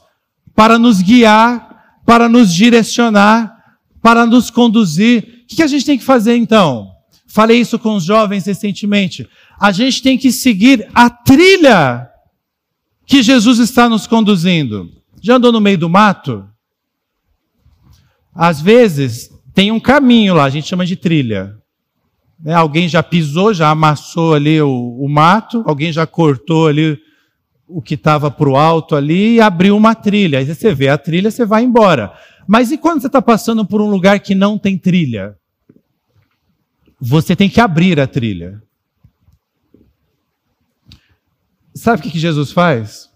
para 0.54 0.78
nos 0.78 1.02
guiar, 1.02 2.00
para 2.06 2.28
nos 2.28 2.54
direcionar, 2.54 3.52
para 4.00 4.24
nos 4.24 4.48
conduzir. 4.48 5.44
O 5.50 5.56
que 5.56 5.62
a 5.62 5.66
gente 5.66 5.84
tem 5.84 5.98
que 5.98 6.04
fazer 6.04 6.36
então? 6.36 6.88
Falei 7.26 7.60
isso 7.60 7.78
com 7.78 7.96
os 7.96 8.04
jovens 8.04 8.46
recentemente 8.46 9.28
a 9.58 9.72
gente 9.72 10.02
tem 10.02 10.18
que 10.18 10.32
seguir 10.32 10.88
a 10.94 11.08
trilha 11.08 12.08
que 13.06 13.22
Jesus 13.22 13.58
está 13.58 13.88
nos 13.88 14.06
conduzindo. 14.06 14.90
Já 15.22 15.36
andou 15.36 15.52
no 15.52 15.60
meio 15.60 15.78
do 15.78 15.88
mato? 15.88 16.46
Às 18.34 18.60
vezes 18.60 19.30
tem 19.54 19.70
um 19.70 19.80
caminho 19.80 20.34
lá, 20.34 20.44
a 20.44 20.50
gente 20.50 20.68
chama 20.68 20.84
de 20.84 20.96
trilha. 20.96 21.54
Né? 22.44 22.52
Alguém 22.52 22.86
já 22.86 23.02
pisou, 23.02 23.54
já 23.54 23.70
amassou 23.70 24.34
ali 24.34 24.60
o, 24.60 24.98
o 25.00 25.08
mato, 25.08 25.64
alguém 25.66 25.90
já 25.90 26.06
cortou 26.06 26.68
ali 26.68 26.98
o 27.66 27.80
que 27.80 27.94
estava 27.94 28.30
para 28.30 28.48
o 28.48 28.56
alto 28.56 28.94
ali 28.94 29.36
e 29.36 29.40
abriu 29.40 29.74
uma 29.74 29.94
trilha. 29.94 30.38
Aí 30.38 30.44
você 30.44 30.74
vê 30.74 30.88
a 30.88 30.98
trilha, 30.98 31.30
você 31.30 31.46
vai 31.46 31.64
embora. 31.64 32.12
Mas 32.46 32.70
e 32.70 32.76
quando 32.76 33.00
você 33.00 33.06
está 33.06 33.22
passando 33.22 33.64
por 33.64 33.80
um 33.80 33.88
lugar 33.88 34.20
que 34.20 34.34
não 34.34 34.58
tem 34.58 34.76
trilha? 34.76 35.34
Você 37.00 37.34
tem 37.34 37.48
que 37.48 37.60
abrir 37.60 37.98
a 37.98 38.06
trilha. 38.06 38.62
Sabe 41.74 42.00
o 42.00 42.10
que 42.10 42.18
Jesus 42.18 42.52
faz? 42.52 43.10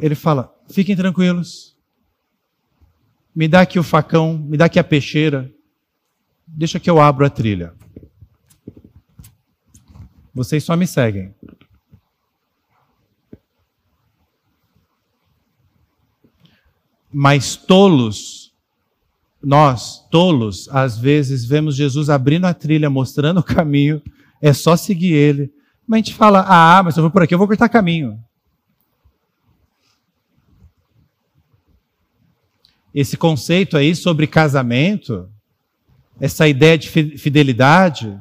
Ele 0.00 0.14
fala: 0.14 0.52
fiquem 0.70 0.96
tranquilos, 0.96 1.76
me 3.36 3.46
dá 3.46 3.60
aqui 3.60 3.78
o 3.78 3.82
facão, 3.82 4.36
me 4.38 4.56
dá 4.56 4.64
aqui 4.64 4.78
a 4.78 4.84
peixeira, 4.84 5.52
deixa 6.46 6.80
que 6.80 6.90
eu 6.90 7.00
abro 7.00 7.24
a 7.24 7.30
trilha. 7.30 7.74
Vocês 10.34 10.64
só 10.64 10.76
me 10.76 10.86
seguem. 10.86 11.34
Mas 17.12 17.54
tolos, 17.54 18.52
nós, 19.40 20.04
tolos, 20.10 20.68
às 20.70 20.98
vezes 20.98 21.44
vemos 21.44 21.76
Jesus 21.76 22.10
abrindo 22.10 22.46
a 22.46 22.52
trilha, 22.52 22.90
mostrando 22.90 23.38
o 23.38 23.44
caminho, 23.44 24.02
é 24.42 24.52
só 24.52 24.76
seguir 24.76 25.12
ele 25.12 25.54
mas 25.86 25.98
a 25.98 26.02
gente 26.02 26.14
fala, 26.14 26.44
ah, 26.48 26.82
mas 26.82 26.96
eu 26.96 27.02
vou 27.02 27.10
por 27.10 27.22
aqui, 27.22 27.34
eu 27.34 27.38
vou 27.38 27.46
cortar 27.46 27.68
caminho. 27.68 28.22
Esse 32.94 33.16
conceito 33.16 33.76
aí 33.76 33.94
sobre 33.94 34.26
casamento, 34.26 35.28
essa 36.20 36.48
ideia 36.48 36.78
de 36.78 36.88
fidelidade, 36.88 38.18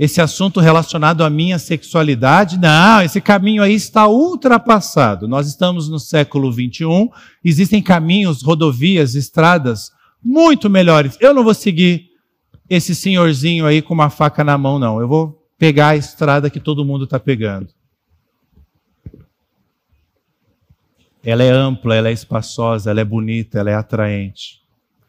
esse 0.00 0.18
assunto 0.18 0.60
relacionado 0.60 1.22
à 1.22 1.28
minha 1.28 1.58
sexualidade, 1.58 2.58
não, 2.58 3.02
esse 3.02 3.20
caminho 3.20 3.62
aí 3.62 3.74
está 3.74 4.08
ultrapassado. 4.08 5.28
Nós 5.28 5.46
estamos 5.46 5.90
no 5.90 6.00
século 6.00 6.50
21, 6.50 7.10
existem 7.44 7.82
caminhos, 7.82 8.42
rodovias, 8.42 9.14
estradas 9.14 9.92
muito 10.24 10.70
melhores. 10.70 11.18
Eu 11.20 11.34
não 11.34 11.44
vou 11.44 11.52
seguir 11.52 12.08
esse 12.66 12.94
senhorzinho 12.94 13.66
aí 13.66 13.82
com 13.82 13.92
uma 13.92 14.08
faca 14.08 14.42
na 14.42 14.56
mão, 14.56 14.78
não. 14.78 14.98
Eu 15.02 15.06
vou 15.06 15.46
pegar 15.58 15.88
a 15.88 15.96
estrada 15.96 16.48
que 16.48 16.60
todo 16.60 16.82
mundo 16.82 17.04
está 17.04 17.20
pegando. 17.20 17.68
Ela 21.22 21.42
é 21.42 21.50
ampla, 21.50 21.94
ela 21.94 22.08
é 22.08 22.12
espaçosa, 22.12 22.90
ela 22.90 23.02
é 23.02 23.04
bonita, 23.04 23.58
ela 23.58 23.68
é 23.68 23.74
atraente. 23.74 24.62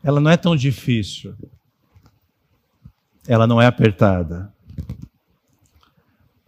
Ela 0.03 0.19
não 0.19 0.29
é 0.29 0.35
tão 0.35 0.53
difícil. 0.53 1.33
Ela 3.25 3.47
não 3.47 3.61
é 3.61 3.67
apertada. 3.67 4.51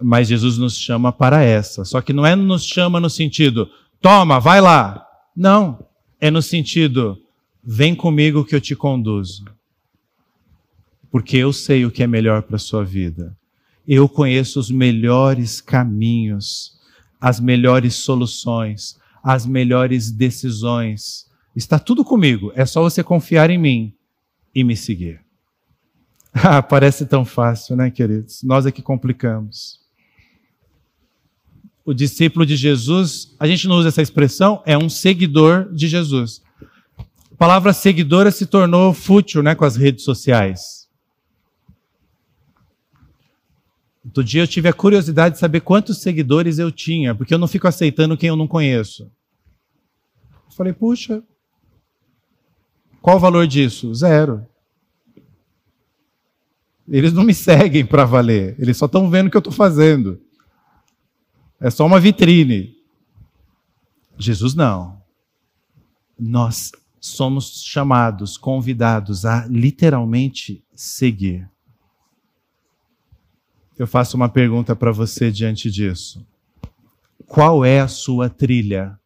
Mas 0.03 0.27
Jesus 0.27 0.57
nos 0.57 0.77
chama 0.77 1.11
para 1.11 1.43
essa. 1.43 1.85
Só 1.85 2.01
que 2.01 2.11
não 2.11 2.25
é 2.25 2.35
nos 2.35 2.65
chama 2.65 2.99
no 2.99 3.09
sentido, 3.09 3.69
toma, 4.01 4.39
vai 4.39 4.59
lá. 4.59 5.05
Não. 5.35 5.85
É 6.19 6.29
no 6.29 6.41
sentido, 6.41 7.17
vem 7.63 7.95
comigo 7.95 8.45
que 8.45 8.55
eu 8.55 8.61
te 8.61 8.75
conduzo. 8.75 9.45
Porque 11.09 11.37
eu 11.37 11.53
sei 11.53 11.85
o 11.85 11.91
que 11.91 12.03
é 12.03 12.07
melhor 12.07 12.43
para 12.43 12.55
a 12.57 12.59
sua 12.59 12.83
vida. 12.83 13.35
Eu 13.87 14.07
conheço 14.07 14.59
os 14.59 14.71
melhores 14.71 15.61
caminhos, 15.61 16.79
as 17.19 17.39
melhores 17.39 17.95
soluções, 17.95 18.97
as 19.23 19.45
melhores 19.45 20.11
decisões. 20.11 21.27
Está 21.55 21.77
tudo 21.77 22.03
comigo, 22.03 22.51
é 22.55 22.65
só 22.65 22.81
você 22.81 23.03
confiar 23.03 23.49
em 23.49 23.57
mim 23.57 23.93
e 24.53 24.63
me 24.63 24.75
seguir. 24.75 25.21
Ah, 26.35 26.63
parece 26.63 27.05
tão 27.05 27.23
fácil, 27.23 27.75
né, 27.75 27.91
queridos? 27.91 28.41
Nós 28.41 28.65
é 28.65 28.71
que 28.71 28.81
complicamos. 28.81 29.82
O 31.85 31.93
discípulo 31.93 32.45
de 32.45 32.55
Jesus, 32.55 33.35
a 33.37 33.45
gente 33.45 33.67
não 33.67 33.75
usa 33.75 33.89
essa 33.89 34.01
expressão, 34.01 34.63
é 34.65 34.77
um 34.77 34.87
seguidor 34.87 35.73
de 35.73 35.87
Jesus. 35.87 36.41
A 36.97 37.35
palavra 37.37 37.73
seguidora 37.73 38.31
se 38.31 38.45
tornou 38.45 38.93
fútil 38.93 39.43
né, 39.43 39.53
com 39.53 39.65
as 39.65 39.75
redes 39.75 40.05
sociais. 40.05 40.87
Outro 44.05 44.23
dia 44.23 44.43
eu 44.43 44.47
tive 44.47 44.69
a 44.69 44.73
curiosidade 44.73 45.35
de 45.35 45.39
saber 45.39 45.61
quantos 45.61 46.01
seguidores 46.01 46.57
eu 46.57 46.71
tinha, 46.71 47.13
porque 47.15 47.33
eu 47.33 47.37
não 47.37 47.47
fico 47.47 47.67
aceitando 47.67 48.17
quem 48.17 48.29
eu 48.29 48.35
não 48.35 48.47
conheço. 48.47 49.11
Falei, 50.55 50.71
puxa, 50.71 51.23
qual 53.01 53.17
o 53.17 53.19
valor 53.19 53.45
disso? 53.45 53.93
Zero. 53.93 54.45
Eles 56.87 57.11
não 57.11 57.23
me 57.23 57.33
seguem 57.33 57.85
para 57.85 58.05
valer, 58.05 58.55
eles 58.59 58.77
só 58.77 58.85
estão 58.85 59.09
vendo 59.09 59.27
o 59.27 59.31
que 59.31 59.35
eu 59.35 59.39
estou 59.39 59.53
fazendo. 59.53 60.21
É 61.63 61.69
só 61.69 61.85
uma 61.85 61.97
vitrine. 61.97 62.75
Jesus 64.17 64.53
não. 64.53 65.01
Nós 66.19 66.73
somos 66.99 67.63
chamados, 67.63 68.37
convidados 68.37 69.25
a 69.25 69.47
literalmente 69.47 70.61
seguir. 70.75 71.49
Eu 73.79 73.87
faço 73.87 74.17
uma 74.17 74.27
pergunta 74.27 74.75
para 74.75 74.91
você 74.91 75.31
diante 75.31 75.71
disso. 75.71 76.27
Qual 77.25 77.63
é 77.63 77.79
a 77.79 77.87
sua 77.87 78.29
trilha? 78.29 78.99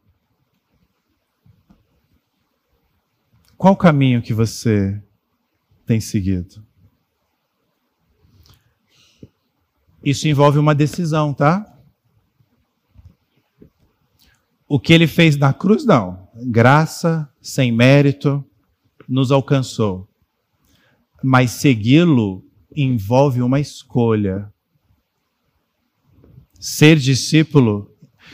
Qual 3.55 3.74
o 3.74 3.78
caminho 3.78 4.20
que 4.20 4.34
você 4.34 4.99
tem 5.86 6.01
seguido? 6.01 6.66
Isso 10.03 10.28
envolve 10.28 10.58
uma 10.58 10.74
decisão, 10.74 11.36
tá? 11.36 11.76
O 14.68 14.80
que 14.80 14.93
ele 14.93 15.07
fez 15.07 15.38
na 15.38 15.53
cruz, 15.53 15.86
não. 15.86 16.28
Graça, 16.45 17.30
sem 17.41 17.72
mérito, 17.72 18.43
nos 19.07 19.32
alcançou. 19.32 20.07
Mas 21.24 21.51
segui-lo 21.51 22.43
envolve 22.76 23.41
uma 23.41 23.59
escolha 23.59 24.51
Ser 26.59 26.97
discípulo, 26.97 27.91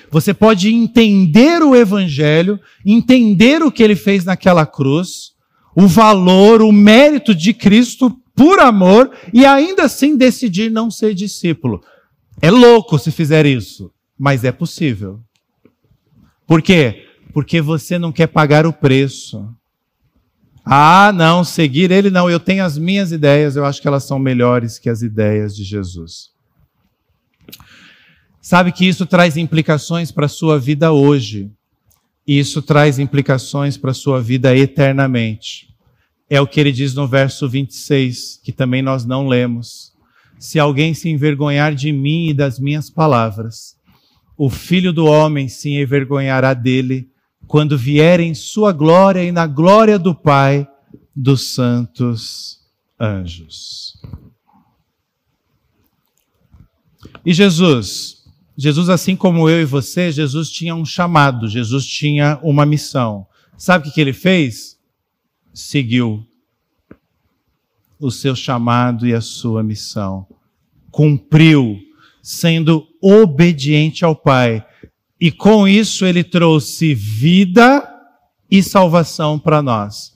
você 0.10 0.34
pode 0.34 0.74
entender 0.74 1.62
o 1.62 1.76
Evangelho, 1.76 2.60
entender 2.86 3.62
o 3.62 3.72
que 3.72 3.84
ele 3.84 3.96
fez 3.96 4.24
naquela 4.24 4.66
cruz, 4.66 5.34
o 5.76 5.88
valor, 5.88 6.62
o 6.62 6.72
mérito 6.72 7.36
de 7.36 7.54
Cristo 7.54 8.16
por 8.36 8.60
amor 8.60 9.12
e 9.34 9.46
ainda 9.46 9.84
assim 9.84 10.16
decidir 10.16 10.72
não 10.72 10.90
ser 10.90 11.14
discípulo. 11.14 11.82
É 12.42 12.50
louco 12.50 12.98
se 12.98 13.12
fizer 13.12 13.46
isso, 13.46 13.92
mas 14.18 14.44
é 14.44 14.52
possível. 14.52 15.20
Por 16.48 16.62
quê? 16.62 17.08
Porque 17.34 17.62
você 17.62 17.98
não 17.98 18.12
quer 18.12 18.28
pagar 18.28 18.66
o 18.66 18.74
preço. 18.74 19.48
Ah, 20.66 21.12
não, 21.14 21.44
seguir 21.44 21.91
ele 21.91 22.10
não. 22.10 22.30
Eu 22.30 22.39
tenho 22.39 22.64
as 22.64 22.78
minhas 22.78 23.12
ideias, 23.12 23.56
eu 23.56 23.66
acho 23.66 23.82
que 23.82 23.88
elas 23.88 24.04
são 24.04 24.18
melhores 24.18 24.80
que 24.80 24.89
as 24.89 25.02
ideias 25.02 25.56
de 25.56 25.64
Jesus. 25.64 26.32
Sabe 28.41 28.72
que 28.72 28.86
isso 28.86 29.06
traz 29.06 29.38
implicações 29.38 30.12
para 30.12 30.26
a 30.26 30.30
sua 30.30 30.60
vida 30.60 30.91
hoje. 30.91 31.50
Isso 32.26 32.62
traz 32.62 33.00
implicações 33.00 33.78
para 33.78 33.91
a 33.91 33.94
sua 33.94 34.22
vida 34.22 34.56
eternamente. 34.56 35.74
É 36.30 36.39
o 36.39 36.48
que 36.48 36.60
ele 36.60 36.72
diz 36.72 36.94
no 36.94 37.08
verso 37.08 37.48
26, 37.50 38.39
que 38.44 38.52
também 38.52 38.82
nós 38.82 39.06
não 39.06 39.28
lemos. 39.28 39.94
Se 40.39 40.60
alguém 40.60 40.94
se 40.94 41.10
envergonhar 41.10 41.76
de 41.76 41.91
mim 41.91 42.30
e 42.30 42.34
das 42.34 42.60
minhas 42.60 42.89
palavras, 42.89 43.78
o 44.38 44.50
filho 44.50 44.92
do 44.92 45.06
homem 45.06 45.48
se 45.48 45.70
envergonhará 45.70 46.54
dele 46.54 47.10
quando 47.48 47.78
vier 47.78 48.20
em 48.20 48.34
sua 48.34 48.72
glória 48.72 49.24
e 49.24 49.32
na 49.32 49.46
glória 49.46 50.00
do 50.00 50.16
Pai 50.16 50.68
dos 51.16 51.54
santos 51.54 52.60
anjos. 53.00 54.02
E 57.26 57.34
Jesus, 57.34 58.24
Jesus, 58.58 58.90
assim 58.90 59.16
como 59.16 59.50
eu 59.50 59.62
e 59.62 59.66
você, 59.66 60.12
Jesus 60.12 60.50
tinha 60.50 60.76
um 60.76 60.86
chamado, 60.86 61.48
Jesus 61.48 61.86
tinha 61.86 62.40
uma 62.44 62.66
missão. 62.66 63.26
Sabe 63.58 63.88
o 63.88 63.92
que 63.92 64.02
ele 64.02 64.14
fez? 64.14 64.80
Seguiu 65.54 66.26
o 68.00 68.12
seu 68.12 68.36
chamado 68.36 69.08
e 69.08 69.14
a 69.14 69.22
sua 69.22 69.64
missão. 69.64 70.28
Cumpriu, 70.92 71.80
sendo 72.24 72.88
obediente 73.00 74.04
ao 74.04 74.16
Pai 74.16 74.66
e 75.24 75.32
com 75.32 75.66
isso 75.66 76.06
ele 76.06 76.22
trouxe 76.22 76.94
vida 76.94 77.90
e 78.52 78.62
salvação 78.62 79.40
para 79.40 79.62
nós. 79.62 80.14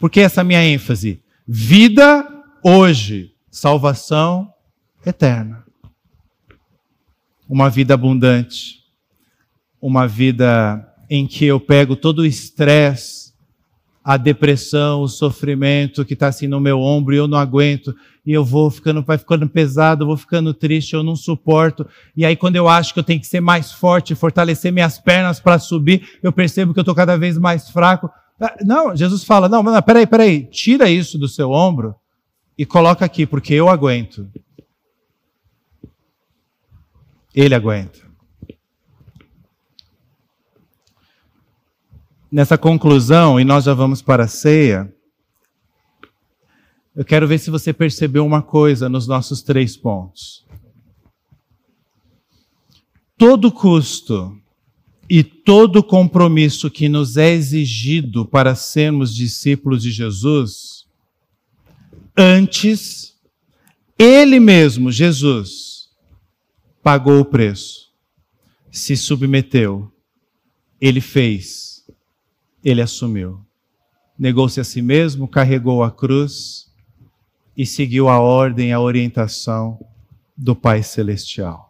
Por 0.00 0.10
que 0.10 0.18
essa 0.18 0.42
minha 0.42 0.64
ênfase? 0.64 1.22
Vida 1.46 2.26
hoje, 2.60 3.32
salvação 3.48 4.52
eterna. 5.06 5.64
Uma 7.48 7.70
vida 7.70 7.94
abundante. 7.94 8.82
Uma 9.80 10.08
vida 10.08 10.92
em 11.08 11.24
que 11.24 11.44
eu 11.44 11.60
pego 11.60 11.94
todo 11.94 12.22
o 12.22 12.26
estresse 12.26 13.25
a 14.06 14.16
depressão, 14.16 15.02
o 15.02 15.08
sofrimento 15.08 16.04
que 16.04 16.14
está 16.14 16.28
assim 16.28 16.46
no 16.46 16.60
meu 16.60 16.78
ombro 16.78 17.12
e 17.12 17.18
eu 17.18 17.26
não 17.26 17.36
aguento, 17.36 17.92
e 18.24 18.32
eu 18.32 18.44
vou 18.44 18.70
ficando, 18.70 19.02
vai 19.02 19.18
ficando 19.18 19.48
pesado, 19.48 20.04
eu 20.04 20.06
vou 20.06 20.16
ficando 20.16 20.54
triste, 20.54 20.94
eu 20.94 21.02
não 21.02 21.16
suporto. 21.16 21.84
E 22.16 22.24
aí, 22.24 22.36
quando 22.36 22.54
eu 22.54 22.68
acho 22.68 22.94
que 22.94 23.00
eu 23.00 23.02
tenho 23.02 23.18
que 23.18 23.26
ser 23.26 23.40
mais 23.40 23.72
forte, 23.72 24.14
fortalecer 24.14 24.72
minhas 24.72 24.96
pernas 24.96 25.40
para 25.40 25.58
subir, 25.58 26.08
eu 26.22 26.30
percebo 26.30 26.72
que 26.72 26.78
eu 26.78 26.82
estou 26.82 26.94
cada 26.94 27.16
vez 27.16 27.36
mais 27.36 27.68
fraco. 27.68 28.08
Ah, 28.40 28.54
não, 28.64 28.94
Jesus 28.94 29.24
fala: 29.24 29.48
não, 29.48 29.60
não, 29.60 29.82
peraí, 29.82 30.06
peraí, 30.06 30.46
tira 30.46 30.88
isso 30.88 31.18
do 31.18 31.26
seu 31.26 31.50
ombro 31.50 31.92
e 32.56 32.64
coloca 32.64 33.04
aqui, 33.04 33.26
porque 33.26 33.54
eu 33.54 33.68
aguento. 33.68 34.30
Ele 37.34 37.56
aguenta. 37.56 38.05
Nessa 42.30 42.58
conclusão, 42.58 43.38
e 43.38 43.44
nós 43.44 43.64
já 43.64 43.74
vamos 43.74 44.02
para 44.02 44.24
a 44.24 44.28
ceia, 44.28 44.92
eu 46.94 47.04
quero 47.04 47.28
ver 47.28 47.38
se 47.38 47.50
você 47.50 47.72
percebeu 47.72 48.24
uma 48.24 48.42
coisa 48.42 48.88
nos 48.88 49.06
nossos 49.06 49.42
três 49.42 49.76
pontos. 49.76 50.46
Todo 53.18 53.52
custo 53.52 54.36
e 55.08 55.22
todo 55.22 55.82
compromisso 55.82 56.70
que 56.70 56.88
nos 56.88 57.16
é 57.16 57.30
exigido 57.32 58.24
para 58.24 58.54
sermos 58.54 59.14
discípulos 59.14 59.82
de 59.82 59.90
Jesus, 59.90 60.86
antes, 62.16 63.14
Ele 63.98 64.40
mesmo, 64.40 64.90
Jesus, 64.90 65.90
pagou 66.82 67.20
o 67.20 67.24
preço, 67.24 67.90
se 68.70 68.96
submeteu, 68.96 69.92
Ele 70.80 71.00
fez 71.00 71.75
ele 72.66 72.82
assumiu. 72.82 73.40
Negou-se 74.18 74.58
a 74.58 74.64
si 74.64 74.82
mesmo, 74.82 75.28
carregou 75.28 75.84
a 75.84 75.90
cruz 75.90 76.66
e 77.56 77.64
seguiu 77.64 78.08
a 78.08 78.18
ordem, 78.18 78.72
a 78.72 78.80
orientação 78.80 79.78
do 80.36 80.56
Pai 80.56 80.82
Celestial. 80.82 81.65